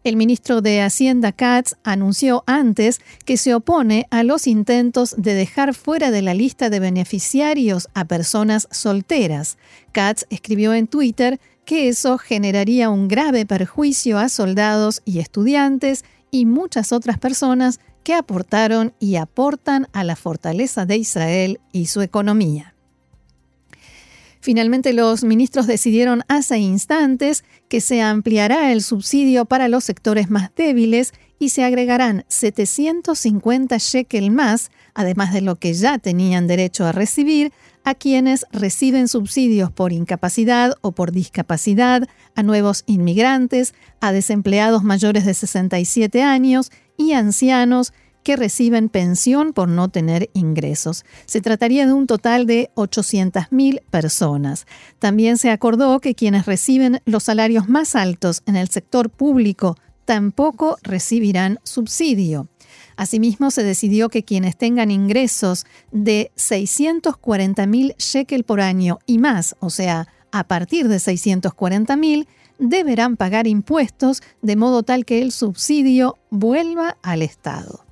El 0.04 0.16
ministro 0.16 0.60
de 0.60 0.82
Hacienda 0.82 1.32
Katz 1.32 1.76
anunció 1.82 2.44
antes 2.46 3.00
que 3.24 3.38
se 3.38 3.54
opone 3.54 4.06
a 4.10 4.22
los 4.22 4.46
intentos 4.46 5.14
de 5.16 5.32
dejar 5.32 5.72
fuera 5.72 6.10
de 6.10 6.20
la 6.20 6.34
lista 6.34 6.68
de 6.68 6.78
beneficiarios 6.78 7.88
a 7.94 8.04
personas 8.04 8.68
solteras. 8.70 9.56
Katz 9.92 10.26
escribió 10.28 10.74
en 10.74 10.88
Twitter 10.88 11.40
que 11.64 11.88
eso 11.88 12.18
generaría 12.18 12.90
un 12.90 13.08
grave 13.08 13.46
perjuicio 13.46 14.18
a 14.18 14.28
soldados 14.28 15.00
y 15.06 15.20
estudiantes 15.20 16.04
y 16.30 16.44
muchas 16.44 16.92
otras 16.92 17.18
personas 17.18 17.80
que 18.02 18.12
aportaron 18.12 18.92
y 19.00 19.16
aportan 19.16 19.88
a 19.94 20.04
la 20.04 20.16
fortaleza 20.16 20.84
de 20.84 20.98
Israel 20.98 21.60
y 21.72 21.86
su 21.86 22.02
economía. 22.02 22.74
Finalmente, 24.44 24.92
los 24.92 25.24
ministros 25.24 25.66
decidieron 25.66 26.22
hace 26.28 26.58
instantes 26.58 27.44
que 27.68 27.80
se 27.80 28.02
ampliará 28.02 28.72
el 28.72 28.82
subsidio 28.82 29.44
para 29.44 29.68
los 29.68 29.84
sectores 29.84 30.30
más 30.30 30.50
débiles 30.54 31.12
y 31.38 31.50
se 31.50 31.64
agregarán 31.64 32.24
750 32.28 33.76
shekel 33.78 34.30
más, 34.30 34.70
además 34.94 35.32
de 35.32 35.40
lo 35.40 35.56
que 35.56 35.74
ya 35.74 35.98
tenían 35.98 36.46
derecho 36.46 36.86
a 36.86 36.92
recibir, 36.92 37.52
a 37.84 37.94
quienes 37.94 38.46
reciben 38.50 39.08
subsidios 39.08 39.70
por 39.70 39.92
incapacidad 39.92 40.74
o 40.80 40.92
por 40.92 41.12
discapacidad, 41.12 42.08
a 42.34 42.42
nuevos 42.42 42.82
inmigrantes, 42.86 43.74
a 44.00 44.12
desempleados 44.12 44.82
mayores 44.82 45.26
de 45.26 45.34
67 45.34 46.22
años 46.22 46.70
y 46.96 47.12
ancianos 47.12 47.92
que 48.24 48.34
reciben 48.36 48.88
pensión 48.88 49.52
por 49.52 49.68
no 49.68 49.88
tener 49.88 50.30
ingresos. 50.32 51.04
Se 51.26 51.40
trataría 51.40 51.86
de 51.86 51.92
un 51.92 52.08
total 52.08 52.46
de 52.46 52.70
800.000 52.74 53.82
personas. 53.90 54.66
También 54.98 55.38
se 55.38 55.50
acordó 55.50 56.00
que 56.00 56.16
quienes 56.16 56.46
reciben 56.46 57.00
los 57.04 57.22
salarios 57.22 57.68
más 57.68 57.94
altos 57.94 58.42
en 58.46 58.56
el 58.56 58.68
sector 58.68 59.10
público 59.10 59.76
tampoco 60.04 60.76
recibirán 60.82 61.60
subsidio. 61.62 62.48
Asimismo, 62.96 63.50
se 63.50 63.62
decidió 63.62 64.08
que 64.08 64.24
quienes 64.24 64.56
tengan 64.56 64.90
ingresos 64.90 65.66
de 65.92 66.32
640.000 66.36 67.96
shekel 67.98 68.44
por 68.44 68.60
año 68.60 68.98
y 69.06 69.18
más, 69.18 69.56
o 69.60 69.70
sea, 69.70 70.08
a 70.34 70.48
partir 70.48 70.88
de 70.88 70.98
640 70.98 71.96
mil 71.96 72.26
deberán 72.58 73.16
pagar 73.16 73.46
impuestos 73.46 74.20
de 74.42 74.56
modo 74.56 74.82
tal 74.82 75.04
que 75.04 75.22
el 75.22 75.30
subsidio 75.30 76.18
vuelva 76.30 76.96
al 77.02 77.22
Estado. 77.22 77.84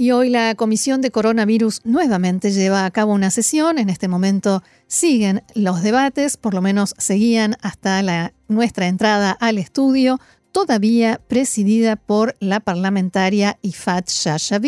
Y 0.00 0.12
hoy 0.12 0.30
la 0.30 0.54
Comisión 0.54 1.02
de 1.02 1.10
Coronavirus 1.10 1.82
nuevamente 1.84 2.52
lleva 2.52 2.86
a 2.86 2.90
cabo 2.90 3.12
una 3.12 3.30
sesión. 3.30 3.76
En 3.76 3.90
este 3.90 4.08
momento 4.08 4.62
siguen 4.86 5.42
los 5.54 5.82
debates, 5.82 6.38
por 6.38 6.54
lo 6.54 6.62
menos 6.62 6.94
seguían 6.96 7.58
hasta 7.60 8.00
la, 8.02 8.32
nuestra 8.48 8.86
entrada 8.86 9.30
al 9.30 9.58
estudio, 9.58 10.18
todavía 10.52 11.20
presidida 11.28 11.96
por 11.96 12.34
la 12.40 12.60
parlamentaria 12.60 13.58
Ifat 13.60 14.08
Shasha 14.08 14.58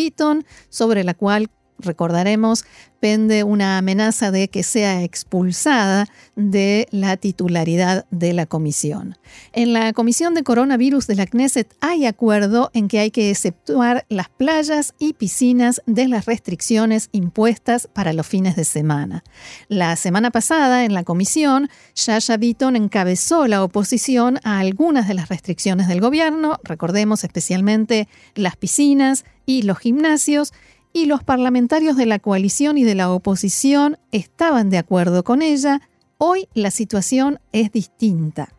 sobre 0.69 1.03
la 1.03 1.15
cual 1.15 1.49
recordaremos, 1.85 2.65
pende 3.03 3.43
una 3.43 3.79
amenaza 3.79 4.31
de 4.31 4.47
que 4.47 4.63
sea 4.63 5.03
expulsada 5.03 6.07
de 6.37 6.87
la 6.93 7.17
titularidad 7.17 8.07
de 8.13 8.33
la 8.33 8.47
comisión. 8.47 9.19
En 9.53 9.73
la 9.73 9.93
comisión 9.93 10.35
de 10.35 10.45
coronavirus 10.45 11.09
de 11.09 11.17
la 11.17 11.27
Knesset 11.27 11.75
hay 11.81 12.07
acuerdo 12.07 12.71
en 12.75 12.87
que 12.87 13.01
hay 13.01 13.11
que 13.11 13.31
exceptuar 13.31 14.07
las 14.09 14.29
playas 14.29 14.95
y 15.01 15.15
piscinas 15.15 15.83
de 15.87 16.07
las 16.07 16.27
restricciones 16.27 17.09
impuestas 17.11 17.89
para 17.93 18.13
los 18.13 18.27
fines 18.27 18.55
de 18.55 18.65
semana. 18.65 19.25
La 19.67 19.97
semana 19.97 20.31
pasada, 20.31 20.85
en 20.85 20.95
la 20.95 21.03
comisión, 21.03 21.71
Shasha 21.97 22.37
Bitton 22.37 22.77
encabezó 22.77 23.49
la 23.49 23.65
oposición 23.65 24.39
a 24.45 24.61
algunas 24.61 25.09
de 25.09 25.15
las 25.15 25.29
restricciones 25.29 25.89
del 25.89 26.01
gobierno, 26.01 26.61
recordemos 26.63 27.25
especialmente 27.25 28.07
las 28.37 28.55
piscinas 28.55 29.25
y 29.47 29.63
los 29.63 29.79
gimnasios, 29.79 30.53
y 30.93 31.07
los 31.07 31.25
parlamentarios 31.25 31.97
de 31.97 32.07
la 32.07 32.19
coalición 32.19 32.79
y 32.79 32.85
de 32.85 32.95
la 32.95 33.11
oposición 33.11 33.99
estaban 34.11 34.71
de 34.71 34.79
acuerdo 34.79 35.25
con 35.25 35.43
ella, 35.43 35.81
hoy 36.19 36.49
la 36.55 36.71
situación 36.71 37.41
es 37.53 37.73
distinta. 37.73 38.51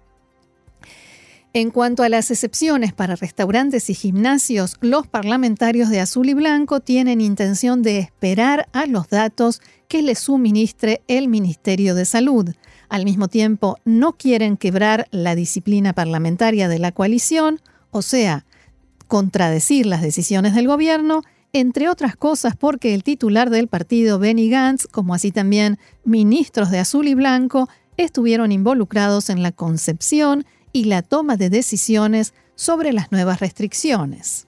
En 1.56 1.70
cuanto 1.70 2.02
a 2.02 2.10
las 2.10 2.32
excepciones 2.32 2.94
para 2.94 3.16
restaurantes 3.16 3.88
y 3.92 3.94
gimnasios, 3.94 4.78
los 4.82 5.06
parlamentarios 5.06 5.90
de 5.90 6.00
Azul 6.00 6.28
y 6.30 6.34
Blanco 6.34 6.80
tienen 6.80 7.22
intención 7.22 7.84
de 7.84 8.00
esperar 8.00 8.68
a 8.74 8.88
los 8.88 9.08
datos 9.10 9.62
que 9.88 10.02
les 10.02 10.18
suministre 10.18 11.04
el 11.08 11.28
Ministerio 11.28 11.94
de 11.94 12.06
Salud. 12.06 12.50
Al 12.90 13.06
mismo 13.06 13.28
tiempo, 13.28 13.78
no 13.86 14.14
quieren 14.14 14.58
quebrar 14.58 15.08
la 15.12 15.36
disciplina 15.36 15.94
parlamentaria 15.94 16.68
de 16.68 16.80
la 16.80 16.92
coalición, 16.92 17.62
o 17.92 18.02
sea, 18.02 18.48
contradecir 19.08 19.86
las 19.86 20.02
decisiones 20.02 20.56
del 20.56 20.68
gobierno 20.68 21.22
entre 21.54 21.88
otras 21.88 22.16
cosas 22.16 22.56
porque 22.58 22.96
el 22.96 23.04
titular 23.04 23.52
del 23.52 23.68
partido, 23.68 24.18
Benny 24.18 24.50
Gantz, 24.50 24.88
como 24.88 25.14
así 25.14 25.32
también 25.32 25.78
ministros 26.04 26.72
de 26.72 26.80
Azul 26.80 27.08
y 27.08 27.14
Blanco, 27.14 27.70
estuvieron 27.96 28.52
involucrados 28.52 29.30
en 29.30 29.44
la 29.44 29.52
concepción 29.52 30.46
y 30.72 30.86
la 30.86 31.04
toma 31.04 31.38
de 31.38 31.52
decisiones 31.52 32.34
sobre 32.56 32.92
las 32.92 33.12
nuevas 33.12 33.40
restricciones. 33.40 34.48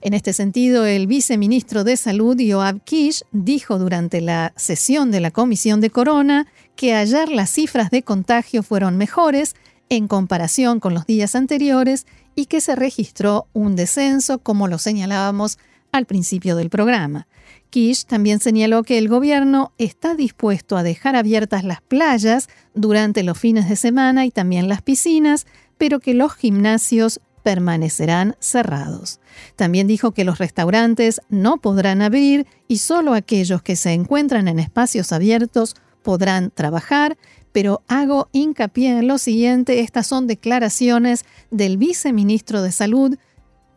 En 0.00 0.14
este 0.14 0.32
sentido, 0.32 0.84
el 0.84 1.06
viceministro 1.06 1.82
de 1.82 1.96
Salud, 1.96 2.36
Yoav 2.36 2.80
Kish, 2.84 3.22
dijo 3.32 3.78
durante 3.78 4.20
la 4.20 4.52
sesión 4.56 5.10
de 5.10 5.20
la 5.20 5.30
Comisión 5.32 5.80
de 5.80 5.90
Corona 5.90 6.46
que 6.76 6.94
ayer 6.94 7.28
las 7.28 7.50
cifras 7.50 7.90
de 7.90 8.02
contagio 8.02 8.62
fueron 8.62 8.96
mejores 8.96 9.56
en 9.88 10.08
comparación 10.08 10.80
con 10.80 10.94
los 10.94 11.06
días 11.06 11.34
anteriores 11.34 12.06
y 12.34 12.46
que 12.46 12.60
se 12.60 12.76
registró 12.76 13.46
un 13.52 13.76
descenso, 13.76 14.38
como 14.38 14.68
lo 14.68 14.78
señalábamos 14.78 15.58
al 15.92 16.06
principio 16.06 16.56
del 16.56 16.70
programa. 16.70 17.26
Kish 17.70 18.04
también 18.04 18.40
señaló 18.40 18.82
que 18.82 18.98
el 18.98 19.08
gobierno 19.08 19.72
está 19.78 20.14
dispuesto 20.14 20.76
a 20.76 20.82
dejar 20.82 21.16
abiertas 21.16 21.64
las 21.64 21.80
playas 21.80 22.48
durante 22.74 23.22
los 23.22 23.38
fines 23.38 23.68
de 23.68 23.76
semana 23.76 24.24
y 24.24 24.30
también 24.30 24.68
las 24.68 24.82
piscinas, 24.82 25.46
pero 25.76 26.00
que 26.00 26.14
los 26.14 26.34
gimnasios 26.34 27.20
permanecerán 27.42 28.36
cerrados. 28.40 29.20
También 29.56 29.86
dijo 29.86 30.12
que 30.12 30.24
los 30.24 30.38
restaurantes 30.38 31.20
no 31.28 31.58
podrán 31.58 32.02
abrir 32.02 32.46
y 32.66 32.78
solo 32.78 33.14
aquellos 33.14 33.62
que 33.62 33.76
se 33.76 33.92
encuentran 33.92 34.48
en 34.48 34.58
espacios 34.58 35.12
abiertos 35.12 35.74
podrán 36.02 36.50
trabajar 36.50 37.16
pero 37.58 37.82
hago 37.88 38.28
hincapié 38.30 38.96
en 39.00 39.08
lo 39.08 39.18
siguiente, 39.18 39.80
estas 39.80 40.06
son 40.06 40.28
declaraciones 40.28 41.24
del 41.50 41.76
viceministro 41.76 42.62
de 42.62 42.70
Salud, 42.70 43.16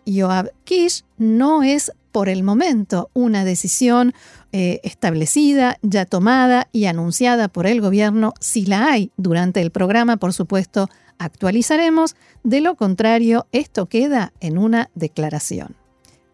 Joab 0.06 0.52
Kish, 0.66 1.04
no 1.18 1.64
es 1.64 1.92
por 2.12 2.30
el 2.30 2.44
momento 2.44 3.10
una 3.16 3.44
decisión 3.44 4.14
eh, 4.52 4.82
establecida, 4.84 5.80
ya 5.82 6.06
tomada 6.06 6.68
y 6.72 6.86
anunciada 6.86 7.48
por 7.48 7.66
el 7.66 7.82
gobierno. 7.82 8.36
Si 8.40 8.68
la 8.68 8.86
hay 8.86 9.12
durante 9.18 9.62
el 9.62 9.72
programa, 9.72 10.18
por 10.18 10.34
supuesto, 10.34 10.88
actualizaremos. 11.18 12.16
De 12.44 12.62
lo 12.62 12.76
contrario, 12.76 13.48
esto 13.52 13.88
queda 13.88 14.32
en 14.42 14.60
una 14.60 14.92
declaración. 14.94 15.76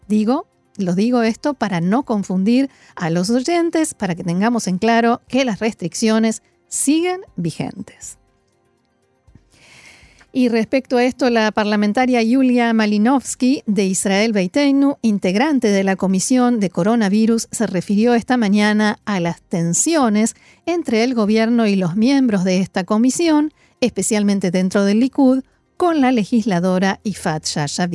Digo, 0.06 0.46
lo 0.76 0.94
digo 0.94 1.22
esto 1.22 1.54
para 1.54 1.80
no 1.80 2.02
confundir 2.02 2.68
a 2.94 3.08
los 3.08 3.30
oyentes, 3.30 3.94
para 3.94 4.14
que 4.14 4.22
tengamos 4.22 4.66
en 4.66 4.76
claro 4.76 5.22
que 5.28 5.46
las 5.46 5.60
restricciones 5.60 6.42
siguen 6.68 7.22
vigentes. 7.36 8.18
Y 10.30 10.50
respecto 10.50 10.98
a 10.98 11.04
esto, 11.04 11.30
la 11.30 11.50
parlamentaria 11.52 12.22
Yulia 12.22 12.72
Malinovsky 12.74 13.62
de 13.66 13.84
Israel 13.84 14.32
Beiteinu, 14.32 14.98
integrante 15.00 15.68
de 15.68 15.82
la 15.82 15.96
Comisión 15.96 16.60
de 16.60 16.68
Coronavirus, 16.68 17.48
se 17.50 17.66
refirió 17.66 18.14
esta 18.14 18.36
mañana 18.36 18.98
a 19.06 19.20
las 19.20 19.40
tensiones 19.42 20.36
entre 20.66 21.02
el 21.02 21.14
gobierno 21.14 21.66
y 21.66 21.76
los 21.76 21.96
miembros 21.96 22.44
de 22.44 22.60
esta 22.60 22.84
comisión, 22.84 23.52
especialmente 23.80 24.50
dentro 24.50 24.84
del 24.84 25.00
Likud, 25.00 25.42
con 25.78 26.00
la 26.02 26.12
legisladora 26.12 27.00
Ifat 27.04 27.44
Shasha. 27.44 27.88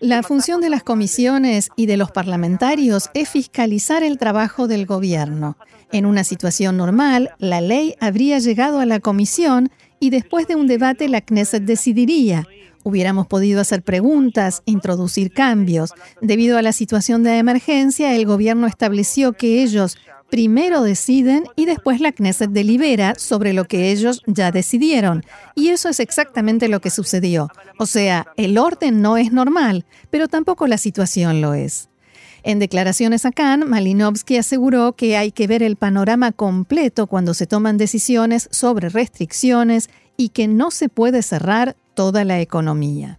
La 0.00 0.22
función 0.22 0.60
de 0.60 0.70
las 0.70 0.82
comisiones 0.82 1.70
y 1.76 1.86
de 1.86 1.96
los 1.96 2.10
parlamentarios 2.10 3.10
es 3.14 3.28
fiscalizar 3.28 4.02
el 4.02 4.18
trabajo 4.18 4.68
del 4.68 4.86
gobierno. 4.86 5.56
En 5.92 6.06
una 6.06 6.24
situación 6.24 6.76
normal, 6.76 7.30
la 7.38 7.60
ley 7.60 7.96
habría 8.00 8.38
llegado 8.38 8.80
a 8.80 8.86
la 8.86 9.00
comisión 9.00 9.70
y 9.98 10.10
después 10.10 10.46
de 10.46 10.56
un 10.56 10.66
debate 10.66 11.08
la 11.08 11.20
Knesset 11.20 11.64
decidiría. 11.64 12.46
Hubiéramos 12.82 13.26
podido 13.26 13.60
hacer 13.60 13.82
preguntas, 13.82 14.62
introducir 14.64 15.32
cambios. 15.32 15.92
Debido 16.20 16.56
a 16.56 16.62
la 16.62 16.72
situación 16.72 17.22
de 17.22 17.38
emergencia, 17.38 18.14
el 18.14 18.26
gobierno 18.26 18.66
estableció 18.66 19.34
que 19.34 19.62
ellos 19.62 19.98
primero 20.30 20.82
deciden 20.82 21.44
y 21.56 21.66
después 21.66 22.00
la 22.00 22.12
Knesset 22.12 22.50
delibera 22.50 23.14
sobre 23.16 23.52
lo 23.52 23.66
que 23.66 23.90
ellos 23.90 24.22
ya 24.26 24.50
decidieron. 24.52 25.24
Y 25.54 25.68
eso 25.68 25.88
es 25.88 26.00
exactamente 26.00 26.68
lo 26.68 26.80
que 26.80 26.90
sucedió. 26.90 27.48
O 27.78 27.86
sea, 27.86 28.26
el 28.36 28.56
orden 28.56 29.02
no 29.02 29.16
es 29.16 29.32
normal, 29.32 29.84
pero 30.08 30.28
tampoco 30.28 30.66
la 30.66 30.78
situación 30.78 31.40
lo 31.40 31.52
es. 31.52 31.90
En 32.42 32.58
declaraciones 32.58 33.26
a 33.26 33.32
Cannes, 33.32 33.68
Malinovsky 33.68 34.38
aseguró 34.38 34.94
que 34.94 35.18
hay 35.18 35.30
que 35.30 35.46
ver 35.46 35.62
el 35.62 35.76
panorama 35.76 36.32
completo 36.32 37.06
cuando 37.06 37.34
se 37.34 37.46
toman 37.46 37.76
decisiones 37.76 38.48
sobre 38.50 38.88
restricciones 38.88 39.90
y 40.20 40.28
que 40.28 40.48
no 40.48 40.70
se 40.70 40.90
puede 40.90 41.22
cerrar 41.22 41.76
toda 41.94 42.26
la 42.26 42.40
economía. 42.40 43.18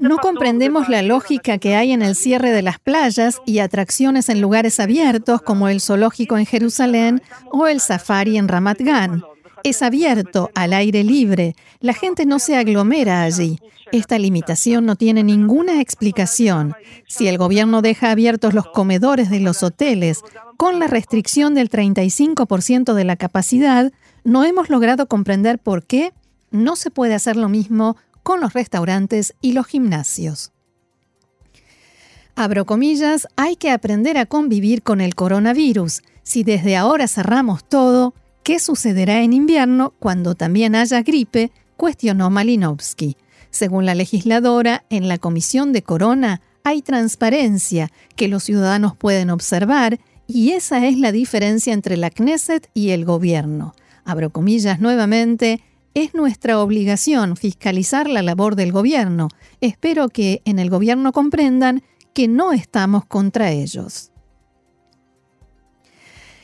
No 0.00 0.18
comprendemos 0.18 0.88
la 0.88 1.02
lógica 1.02 1.58
que 1.58 1.76
hay 1.76 1.92
en 1.92 2.02
el 2.02 2.16
cierre 2.16 2.50
de 2.50 2.62
las 2.62 2.80
playas 2.80 3.40
y 3.46 3.60
atracciones 3.60 4.28
en 4.28 4.40
lugares 4.40 4.80
abiertos 4.80 5.42
como 5.42 5.68
el 5.68 5.80
zoológico 5.80 6.36
en 6.38 6.46
Jerusalén 6.46 7.22
o 7.52 7.68
el 7.68 7.78
safari 7.78 8.36
en 8.36 8.48
Ramat 8.48 8.80
Gan. 8.80 9.22
Es 9.64 9.82
abierto, 9.82 10.50
al 10.54 10.72
aire 10.72 11.04
libre. 11.04 11.54
La 11.80 11.94
gente 11.94 12.26
no 12.26 12.38
se 12.38 12.56
aglomera 12.56 13.22
allí. 13.22 13.58
Esta 13.92 14.18
limitación 14.18 14.86
no 14.86 14.96
tiene 14.96 15.22
ninguna 15.22 15.80
explicación. 15.80 16.74
Si 17.06 17.28
el 17.28 17.38
gobierno 17.38 17.82
deja 17.82 18.10
abiertos 18.10 18.54
los 18.54 18.66
comedores 18.66 19.30
de 19.30 19.40
los 19.40 19.62
hoteles 19.62 20.22
con 20.56 20.78
la 20.78 20.86
restricción 20.86 21.54
del 21.54 21.70
35% 21.70 22.94
de 22.94 23.04
la 23.04 23.16
capacidad, 23.16 23.92
no 24.24 24.44
hemos 24.44 24.70
logrado 24.70 25.06
comprender 25.06 25.58
por 25.58 25.84
qué 25.84 26.12
no 26.50 26.74
se 26.74 26.90
puede 26.90 27.14
hacer 27.14 27.36
lo 27.36 27.48
mismo 27.48 27.96
con 28.22 28.40
los 28.40 28.54
restaurantes 28.54 29.34
y 29.40 29.52
los 29.52 29.66
gimnasios. 29.66 30.52
Abro 32.34 32.64
comillas, 32.64 33.28
hay 33.36 33.56
que 33.56 33.70
aprender 33.70 34.16
a 34.16 34.26
convivir 34.26 34.82
con 34.82 35.00
el 35.00 35.14
coronavirus. 35.14 36.02
Si 36.22 36.44
desde 36.44 36.76
ahora 36.76 37.06
cerramos 37.06 37.64
todo, 37.68 38.14
¿qué 38.42 38.58
sucederá 38.58 39.22
en 39.22 39.32
invierno 39.32 39.94
cuando 39.98 40.34
también 40.34 40.74
haya 40.74 41.02
gripe? 41.02 41.50
cuestionó 41.76 42.30
Malinowski. 42.30 43.16
Según 43.50 43.86
la 43.86 43.94
legisladora, 43.94 44.84
en 44.88 45.08
la 45.08 45.18
comisión 45.18 45.72
de 45.72 45.82
Corona 45.82 46.40
hay 46.64 46.80
transparencia 46.82 47.90
que 48.16 48.28
los 48.28 48.44
ciudadanos 48.44 48.96
pueden 48.96 49.30
observar 49.30 49.98
Y 50.28 50.52
esa 50.52 50.86
es 50.86 50.96
la 50.98 51.12
diferencia 51.12 51.74
entre 51.74 51.96
la 51.96 52.08
Knesset 52.08 52.70
y 52.72 52.90
el 52.90 53.04
gobierno. 53.04 53.74
Abro 54.04 54.30
comillas 54.30 54.80
nuevamente, 54.80 55.60
es 55.94 56.14
nuestra 56.14 56.60
obligación 56.60 57.36
fiscalizar 57.36 58.08
la 58.08 58.22
labor 58.22 58.56
del 58.56 58.72
gobierno. 58.72 59.28
Espero 59.60 60.08
que 60.08 60.40
en 60.44 60.58
el 60.58 60.70
gobierno 60.70 61.12
comprendan 61.12 61.82
que 62.14 62.28
no 62.28 62.52
estamos 62.52 63.04
contra 63.04 63.50
ellos. 63.50 64.11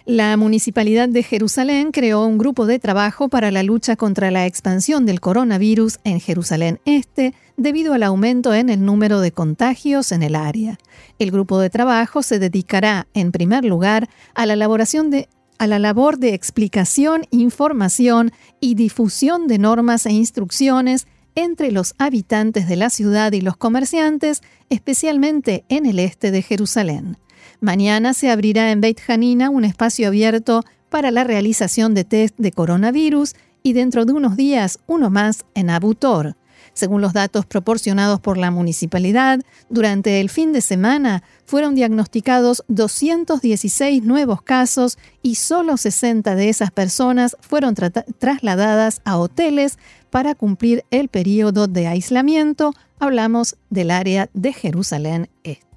La 0.09 0.39
Municipalidad 0.39 1.11
de 1.11 1.23
Jerusalén 1.23 1.93
creó 1.93 2.25
un 2.25 2.39
grupo 2.39 2.65
de 2.65 2.79
trabajo 2.79 3.29
para 3.29 3.51
la 3.51 3.63
lucha 3.63 3.95
contra 3.95 4.31
la 4.31 4.47
expansión 4.47 5.05
del 5.05 5.21
coronavirus 5.21 5.99
en 6.03 6.19
Jerusalén 6.19 6.81
Este 6.87 7.35
debido 7.59 7.93
al 7.93 8.03
aumento 8.03 8.55
en 8.55 8.71
el 8.71 8.83
número 8.83 9.21
de 9.21 9.33
contagios 9.33 10.11
en 10.11 10.23
el 10.23 10.35
área. 10.35 10.79
El 11.19 11.31
grupo 11.31 11.61
de 11.61 11.69
trabajo 11.69 12.23
se 12.23 12.39
dedicará, 12.39 13.07
en 13.13 13.33
primer 13.33 13.67
lugar, 13.67 14.09
a 14.33 14.47
la 14.47 14.57
labor 14.57 16.19
de 16.19 16.33
explicación, 16.33 17.27
información 17.31 18.33
y 18.61 18.77
difusión 18.77 19.47
de 19.47 19.59
normas 19.59 20.07
e 20.07 20.13
instrucciones 20.13 21.07
entre 21.35 21.71
los 21.71 21.95
habitantes 21.99 22.67
de 22.67 22.77
la 22.77 22.89
ciudad 22.89 23.33
y 23.33 23.43
los 23.43 23.59
comerciantes, 23.59 24.41
especialmente 24.71 25.67
en 25.69 25.85
el 25.85 25.99
este 25.99 26.31
de 26.31 26.41
Jerusalén. 26.41 27.19
Mañana 27.61 28.15
se 28.15 28.31
abrirá 28.31 28.71
en 28.71 28.81
Beit 28.81 29.01
Hanina 29.09 29.51
un 29.51 29.65
espacio 29.65 30.09
abierto 30.09 30.65
para 30.91 31.11
la 31.11 31.25
realización 31.25 31.93
de 31.93 32.05
test 32.05 32.37
de 32.39 32.53
coronavirus 32.53 33.35
y 33.63 33.73
dentro 33.73 34.05
de 34.05 34.13
unos 34.13 34.37
días 34.37 34.79
uno 34.87 35.11
más 35.11 35.45
en 35.55 35.71
Abu 35.71 35.95
Tor. 35.95 36.37
Según 36.73 37.01
los 37.01 37.13
datos 37.13 37.45
proporcionados 37.45 38.21
por 38.21 38.39
la 38.39 38.53
municipalidad, 38.53 39.41
durante 39.69 40.21
el 40.21 40.31
fin 40.31 40.53
de 40.53 40.61
semana 40.61 41.25
fueron 41.45 41.75
diagnosticados 41.75 42.63
216 42.69 44.05
nuevos 44.05 44.43
casos 44.43 44.97
y 45.21 45.35
solo 45.35 45.77
60 45.77 46.37
de 46.37 46.49
esas 46.49 46.71
personas 46.71 47.37
fueron 47.41 47.75
trasladadas 47.75 49.01
a 49.05 49.19
hoteles 49.19 49.79
para 50.11 50.37
cumplir 50.37 50.85
el 50.93 51.09
periodo 51.09 51.67
de 51.67 51.89
aislamiento. 51.89 52.73
Hablamos 53.01 53.57
del 53.71 53.91
área 53.91 54.31
de 54.33 54.53
Jerusalén 54.53 55.29
Este. 55.43 55.68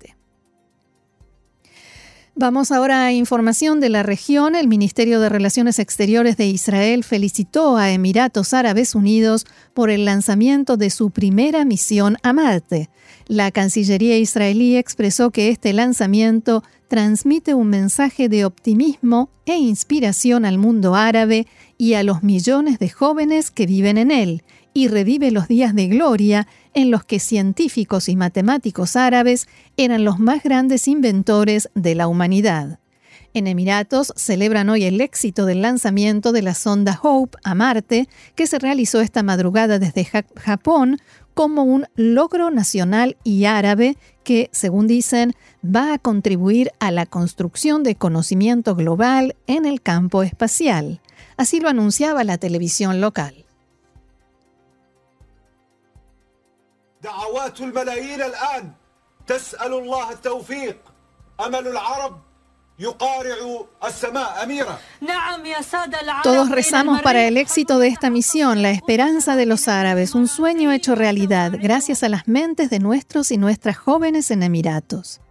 Vamos 2.42 2.72
ahora 2.72 3.06
a 3.06 3.14
información 3.14 3.80
de 3.80 3.90
la 3.90 4.02
región. 4.02 4.56
El 4.56 4.68
Ministerio 4.68 5.20
de 5.20 5.30
Relaciones 5.30 5.78
Exteriores 5.78 6.38
de 6.38 6.48
Israel 6.48 7.04
felicitó 7.04 7.78
a 7.78 7.92
Emiratos 7.92 8.56
Árabes 8.56 8.96
Unidos 8.96 9.46
por 9.76 9.92
el 9.92 10.06
lanzamiento 10.06 10.76
de 10.76 10.90
su 10.90 11.12
primera 11.12 11.66
misión 11.66 12.18
a 12.24 12.34
Marte. 12.34 12.90
La 13.28 13.52
Cancillería 13.52 14.18
israelí 14.18 14.76
expresó 14.76 15.30
que 15.30 15.50
este 15.50 15.72
lanzamiento 15.72 16.64
transmite 16.88 17.54
un 17.54 17.68
mensaje 17.68 18.28
de 18.28 18.44
optimismo 18.44 19.30
e 19.46 19.58
inspiración 19.58 20.44
al 20.44 20.58
mundo 20.58 20.96
árabe 20.96 21.46
y 21.78 21.94
a 21.94 22.02
los 22.02 22.24
millones 22.24 22.80
de 22.80 22.90
jóvenes 22.90 23.52
que 23.52 23.68
viven 23.68 24.00
en 24.00 24.10
él, 24.10 24.44
y 24.74 24.88
revive 24.88 25.32
los 25.32 25.48
días 25.48 25.76
de 25.76 25.88
gloria 25.88 26.48
en 26.74 26.92
los 26.92 27.04
que 27.04 27.20
científicos 27.20 28.10
y 28.10 28.16
matemáticos 28.16 28.96
árabes 28.96 29.48
eran 29.78 30.04
los 30.06 30.20
más 30.20 30.44
grandes 30.44 30.88
inventores 30.88 31.70
de 31.76 31.96
la 31.96 32.08
humanidad. 32.08 32.80
En 33.34 33.48
Emiratos 33.48 34.12
celebran 34.18 34.70
hoy 34.70 34.84
el 34.84 35.00
éxito 35.00 35.46
del 35.46 35.62
lanzamiento 35.62 36.34
de 36.34 36.42
la 36.42 36.54
sonda 36.54 37.00
Hope 37.02 37.38
a 37.44 37.56
Marte, 37.56 38.10
que 38.36 38.46
se 38.46 38.60
realizó 38.60 39.00
esta 39.00 39.24
madrugada 39.24 39.80
desde 39.80 40.06
Japón 40.36 40.98
como 41.34 41.64
un 41.64 41.86
logro 41.96 42.52
nacional 42.52 43.16
y 43.24 43.46
árabe 43.46 43.98
que, 44.26 44.50
según 44.52 44.86
dicen, 44.88 45.34
va 45.64 45.94
a 45.94 45.98
contribuir 45.98 46.72
a 46.80 46.92
la 46.92 47.06
construcción 47.06 47.84
de 47.84 47.96
conocimiento 47.96 48.76
global 48.76 49.36
en 49.48 49.66
el 49.66 49.82
campo 49.82 50.24
espacial. 50.24 51.00
Así 51.38 51.62
lo 51.62 51.70
anunciaba 51.70 52.26
la 52.26 52.38
televisión 52.38 53.00
local. 53.00 53.46
دعوات 57.41 57.61
الملايين 57.61 58.23
الآن 58.23 58.71
تسأل 59.27 59.73
الله 59.73 60.11
التوفيق 60.11 60.77
أمل 61.47 61.69
العرب 61.69 62.27
Todos 66.23 66.51
rezamos 66.51 67.01
para 67.01 67.27
el 67.27 67.39
éxito 67.39 67.79
de 67.79 67.89
esta 67.89 68.11
misión, 68.11 68.61
la 68.61 68.71
esperanza 68.71 69.35
de 69.35 69.47
los 69.47 69.67
árabes, 69.67 70.15
un 70.15 70.29
sueño 70.29 70.71
hecho 70.71 70.95
realidad, 70.95 71.53
gracias 71.59 72.03
a 72.03 72.11
las 72.11 72.29
mentes 72.29 72.69
de 72.69 72.79
nuestros 72.79 73.31
y 73.31 73.39
nuestras 73.39 73.79
jóvenes 73.79 74.31
en 74.31 74.43
Emiratos. 74.43 75.23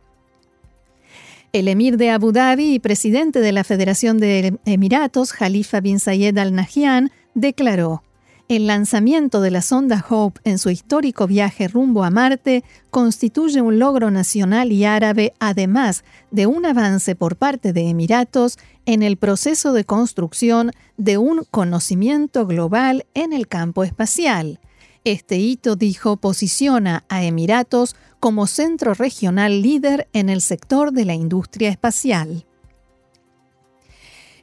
El 1.54 1.68
emir 1.68 1.98
de 1.98 2.10
Abu 2.10 2.32
Dhabi 2.32 2.74
y 2.74 2.80
presidente 2.80 3.42
de 3.42 3.52
la 3.52 3.64
Federación 3.64 4.18
de 4.18 4.58
Emiratos, 4.66 5.32
Khalifa 5.32 5.82
bin 5.82 6.00
Zayed 6.00 6.36
Al 6.40 6.56
Nahyan, 6.56 7.12
declaró: 7.36 8.02
el 8.51 8.67
lanzamiento 8.67 9.41
de 9.41 9.53
la 9.53 9.63
sonda 9.63 10.05
Hope 10.09 10.41
en 10.43 10.59
su 10.59 10.71
histórico 10.71 11.29
viaje 11.29 11.69
rumbo 11.69 12.03
a 12.03 12.11
Marte 12.11 12.65
constituye 12.91 13.63
un 13.63 13.79
logro 13.79 14.11
nacional 14.11 14.73
y 14.73 14.85
árabe, 14.85 15.35
además 15.39 16.03
de 16.33 16.49
un 16.49 16.67
avance 16.67 17.15
por 17.15 17.37
parte 17.37 17.73
de 17.73 17.89
Emiratos 17.89 18.59
en 18.87 19.05
el 19.05 19.19
proceso 19.19 19.73
de 19.73 19.85
construcción 19.85 20.73
de 20.97 21.17
un 21.17 21.47
conocimiento 21.49 22.45
global 22.45 23.07
en 23.15 23.33
el 23.33 23.47
campo 23.47 23.85
espacial. 23.85 24.59
Este 25.05 25.37
hito, 25.37 25.77
dijo, 25.77 26.17
posiciona 26.17 27.05
a 27.09 27.23
Emiratos 27.23 27.95
como 28.19 28.49
centro 28.49 28.95
regional 28.95 29.63
líder 29.63 30.09
en 30.13 30.29
el 30.29 30.41
sector 30.41 30.91
de 30.91 31.05
la 31.05 31.15
industria 31.15 31.69
espacial. 31.69 32.47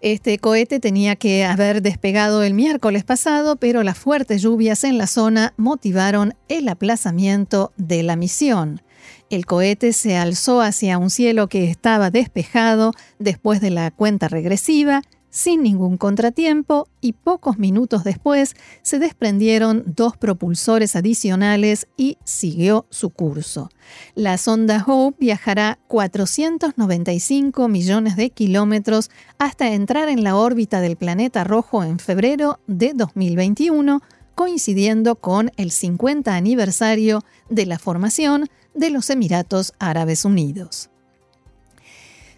Este 0.01 0.37
cohete 0.37 0.79
tenía 0.79 1.15
que 1.15 1.43
haber 1.43 1.81
despegado 1.81 2.43
el 2.43 2.53
miércoles 2.53 3.03
pasado, 3.03 3.55
pero 3.55 3.83
las 3.83 3.97
fuertes 3.97 4.41
lluvias 4.41 4.83
en 4.83 4.97
la 4.97 5.07
zona 5.07 5.53
motivaron 5.57 6.35
el 6.47 6.69
aplazamiento 6.69 7.71
de 7.77 8.03
la 8.03 8.15
misión. 8.15 8.81
El 9.29 9.45
cohete 9.45 9.93
se 9.93 10.15
alzó 10.15 10.61
hacia 10.61 10.97
un 10.97 11.09
cielo 11.09 11.47
que 11.47 11.69
estaba 11.69 12.11
despejado 12.11 12.93
después 13.19 13.59
de 13.59 13.71
la 13.71 13.91
cuenta 13.91 14.27
regresiva 14.27 15.01
sin 15.29 15.63
ningún 15.63 15.97
contratiempo 15.97 16.87
y 17.01 17.13
pocos 17.13 17.57
minutos 17.57 18.03
después 18.03 18.55
se 18.81 18.99
desprendieron 18.99 19.83
dos 19.85 20.17
propulsores 20.17 20.95
adicionales 20.95 21.87
y 21.97 22.17
siguió 22.23 22.85
su 22.89 23.09
curso. 23.09 23.69
La 24.15 24.37
sonda 24.37 24.83
Hope 24.85 25.17
viajará 25.19 25.79
495 25.87 27.67
millones 27.67 28.15
de 28.15 28.29
kilómetros 28.29 29.09
hasta 29.37 29.71
entrar 29.71 30.09
en 30.09 30.23
la 30.23 30.35
órbita 30.35 30.81
del 30.81 30.95
planeta 30.95 31.43
rojo 31.43 31.83
en 31.83 31.99
febrero 31.99 32.59
de 32.67 32.93
2021, 32.93 34.01
coincidiendo 34.35 35.15
con 35.15 35.51
el 35.57 35.71
50 35.71 36.35
aniversario 36.35 37.23
de 37.49 37.65
la 37.65 37.79
formación 37.79 38.47
de 38.73 38.91
los 38.91 39.09
Emiratos 39.09 39.73
Árabes 39.79 40.25
Unidos. 40.25 40.89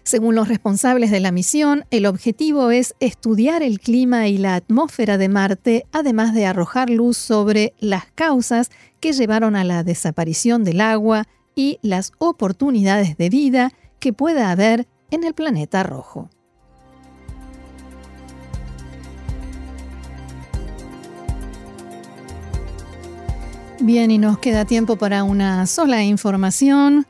Según 0.02 0.34
los 0.34 0.48
responsables 0.48 1.10
de 1.10 1.20
la 1.20 1.32
misión, 1.32 1.84
el 1.90 2.06
objetivo 2.06 2.70
es 2.70 2.94
estudiar 3.00 3.62
el 3.62 3.80
clima 3.80 4.28
y 4.28 4.38
la 4.38 4.54
atmósfera 4.54 5.18
de 5.18 5.28
Marte, 5.28 5.86
además 5.92 6.34
de 6.34 6.46
arrojar 6.46 6.90
luz 6.90 7.16
sobre 7.16 7.74
las 7.78 8.06
causas 8.14 8.70
que 9.00 9.12
llevaron 9.12 9.56
a 9.56 9.64
la 9.64 9.84
desaparición 9.84 10.64
del 10.64 10.80
agua 10.80 11.26
y 11.54 11.78
las 11.82 12.12
oportunidades 12.18 13.16
de 13.16 13.28
vida 13.28 13.72
que 13.98 14.12
pueda 14.12 14.50
haber 14.50 14.86
en 15.10 15.24
el 15.24 15.34
planeta 15.34 15.82
rojo. 15.82 16.30
Bien, 23.82 24.10
y 24.10 24.18
nos 24.18 24.38
queda 24.38 24.66
tiempo 24.66 24.96
para 24.96 25.24
una 25.24 25.66
sola 25.66 26.02
información 26.02 27.06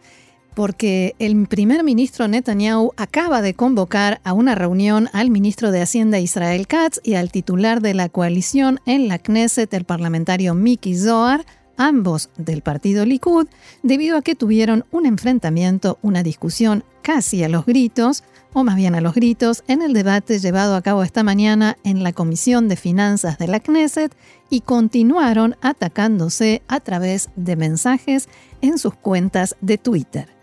porque 0.60 1.16
el 1.18 1.46
primer 1.46 1.82
ministro 1.84 2.28
Netanyahu 2.28 2.92
acaba 2.98 3.40
de 3.40 3.54
convocar 3.54 4.20
a 4.24 4.34
una 4.34 4.54
reunión 4.54 5.08
al 5.14 5.30
ministro 5.30 5.70
de 5.70 5.80
Hacienda 5.80 6.18
Israel 6.18 6.66
Katz 6.66 7.00
y 7.02 7.14
al 7.14 7.32
titular 7.32 7.80
de 7.80 7.94
la 7.94 8.10
coalición 8.10 8.78
en 8.84 9.08
la 9.08 9.18
Knesset, 9.18 9.72
el 9.72 9.86
parlamentario 9.86 10.52
Miki 10.52 10.98
Zohar, 10.98 11.46
ambos 11.78 12.28
del 12.36 12.60
partido 12.60 13.06
Likud, 13.06 13.46
debido 13.82 14.18
a 14.18 14.20
que 14.20 14.34
tuvieron 14.34 14.84
un 14.90 15.06
enfrentamiento, 15.06 15.98
una 16.02 16.22
discusión 16.22 16.84
casi 17.00 17.42
a 17.42 17.48
los 17.48 17.64
gritos, 17.64 18.22
o 18.52 18.62
más 18.62 18.76
bien 18.76 18.94
a 18.94 19.00
los 19.00 19.14
gritos, 19.14 19.64
en 19.66 19.80
el 19.80 19.94
debate 19.94 20.40
llevado 20.40 20.76
a 20.76 20.82
cabo 20.82 21.04
esta 21.04 21.22
mañana 21.22 21.78
en 21.84 22.02
la 22.02 22.12
Comisión 22.12 22.68
de 22.68 22.76
Finanzas 22.76 23.38
de 23.38 23.48
la 23.48 23.60
Knesset 23.60 24.14
y 24.50 24.60
continuaron 24.60 25.56
atacándose 25.62 26.60
a 26.68 26.80
través 26.80 27.30
de 27.34 27.56
mensajes 27.56 28.28
en 28.60 28.76
sus 28.76 28.92
cuentas 28.92 29.56
de 29.62 29.78
Twitter. 29.78 30.39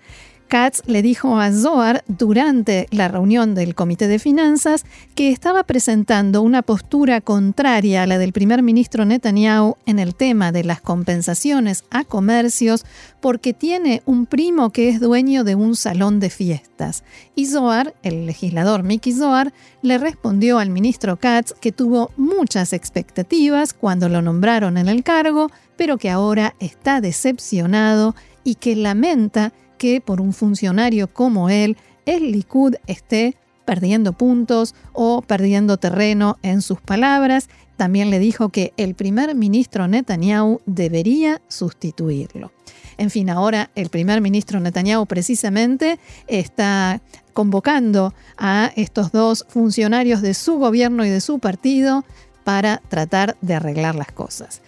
Katz 0.47 0.81
le 0.85 1.01
dijo 1.01 1.39
a 1.39 1.51
Zohar 1.51 2.03
durante 2.07 2.87
la 2.91 3.07
reunión 3.07 3.53
del 3.53 3.75
Comité 3.75 4.07
de 4.07 4.19
Finanzas 4.19 4.85
que 5.13 5.31
estaba 5.31 5.63
presentando 5.63 6.41
una 6.41 6.61
postura 6.61 7.21
contraria 7.21 8.03
a 8.03 8.07
la 8.07 8.17
del 8.17 8.33
primer 8.33 8.63
ministro 8.63 9.05
Netanyahu 9.05 9.75
en 9.85 9.99
el 9.99 10.15
tema 10.15 10.51
de 10.51 10.63
las 10.63 10.81
compensaciones 10.81 11.83
a 11.91 12.05
comercios 12.05 12.85
porque 13.19 13.53
tiene 13.53 14.01
un 14.05 14.25
primo 14.25 14.71
que 14.71 14.89
es 14.89 14.99
dueño 14.99 15.43
de 15.43 15.55
un 15.55 15.75
salón 15.75 16.19
de 16.19 16.29
fiestas. 16.29 17.03
Y 17.35 17.47
Zohar, 17.47 17.93
el 18.03 18.25
legislador 18.25 18.83
Mickey 18.83 19.13
Zohar, 19.13 19.53
le 19.81 19.97
respondió 19.97 20.59
al 20.59 20.69
ministro 20.69 21.17
Katz 21.17 21.53
que 21.59 21.71
tuvo 21.71 22.11
muchas 22.15 22.73
expectativas 22.73 23.73
cuando 23.73 24.09
lo 24.09 24.21
nombraron 24.21 24.77
en 24.77 24.87
el 24.87 25.03
cargo, 25.03 25.49
pero 25.75 25.97
que 25.97 26.09
ahora 26.09 26.55
está 26.59 27.01
decepcionado 27.01 28.15
y 28.43 28.55
que 28.55 28.75
lamenta 28.75 29.51
que 29.77 30.01
por 30.01 30.21
un 30.21 30.33
funcionario 30.33 31.07
como 31.07 31.49
él, 31.49 31.77
el 32.05 32.31
Likud 32.31 32.75
esté 32.87 33.35
perdiendo 33.65 34.13
puntos 34.13 34.75
o 34.93 35.21
perdiendo 35.21 35.77
terreno 35.77 36.37
en 36.41 36.61
sus 36.61 36.79
palabras. 36.79 37.49
También 37.75 38.09
le 38.09 38.17
dijo 38.17 38.49
que 38.49 38.73
el 38.77 38.95
primer 38.95 39.35
ministro 39.35 39.87
Netanyahu 39.87 40.61
debería 40.65 41.41
sustituirlo. 41.49 42.51
En 42.97 43.11
fin, 43.11 43.29
ahora 43.29 43.69
el 43.75 43.89
primer 43.89 44.21
ministro 44.21 44.59
Netanyahu 44.59 45.05
precisamente 45.05 45.99
está 46.27 47.01
convocando 47.33 48.13
a 48.37 48.71
estos 48.75 49.11
dos 49.11 49.45
funcionarios 49.49 50.21
de 50.21 50.33
su 50.33 50.57
gobierno 50.57 51.05
y 51.05 51.09
de 51.09 51.21
su 51.21 51.39
partido 51.39 52.05
para 52.43 52.81
tratar 52.87 53.37
de 53.41 53.55
arreglar 53.55 53.95
las 53.95 54.11
cosas 54.13 54.61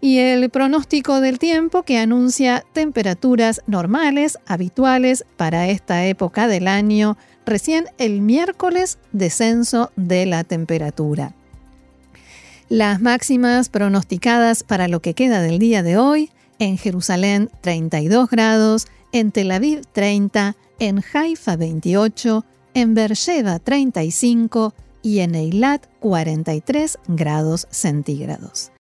y 0.00 0.18
el 0.18 0.48
pronóstico 0.50 1.20
del 1.20 1.38
tiempo 1.38 1.82
que 1.82 1.98
anuncia 1.98 2.64
temperaturas 2.72 3.62
normales, 3.66 4.38
habituales 4.46 5.24
para 5.36 5.68
esta 5.68 6.04
época 6.06 6.48
del 6.48 6.68
año, 6.68 7.16
recién 7.44 7.86
el 7.98 8.20
miércoles 8.20 8.98
descenso 9.12 9.90
de 9.96 10.26
la 10.26 10.44
temperatura. 10.44 11.34
Las 12.68 13.00
máximas 13.00 13.68
pronosticadas 13.68 14.64
para 14.64 14.88
lo 14.88 15.00
que 15.00 15.14
queda 15.14 15.40
del 15.40 15.58
día 15.58 15.82
de 15.82 15.96
hoy, 15.98 16.30
en 16.58 16.78
Jerusalén 16.78 17.50
32 17.60 18.28
grados, 18.28 18.88
en 19.12 19.30
Tel 19.30 19.50
Aviv 19.52 19.82
30, 19.92 20.56
en 20.80 21.02
Haifa 21.12 21.56
28, 21.56 22.44
en 22.74 22.94
Beersheba 22.94 23.58
35 23.58 24.74
y 25.02 25.20
en 25.20 25.34
Eilat 25.36 25.86
43 26.00 26.98
grados 27.06 27.68
centígrados. 27.70 28.72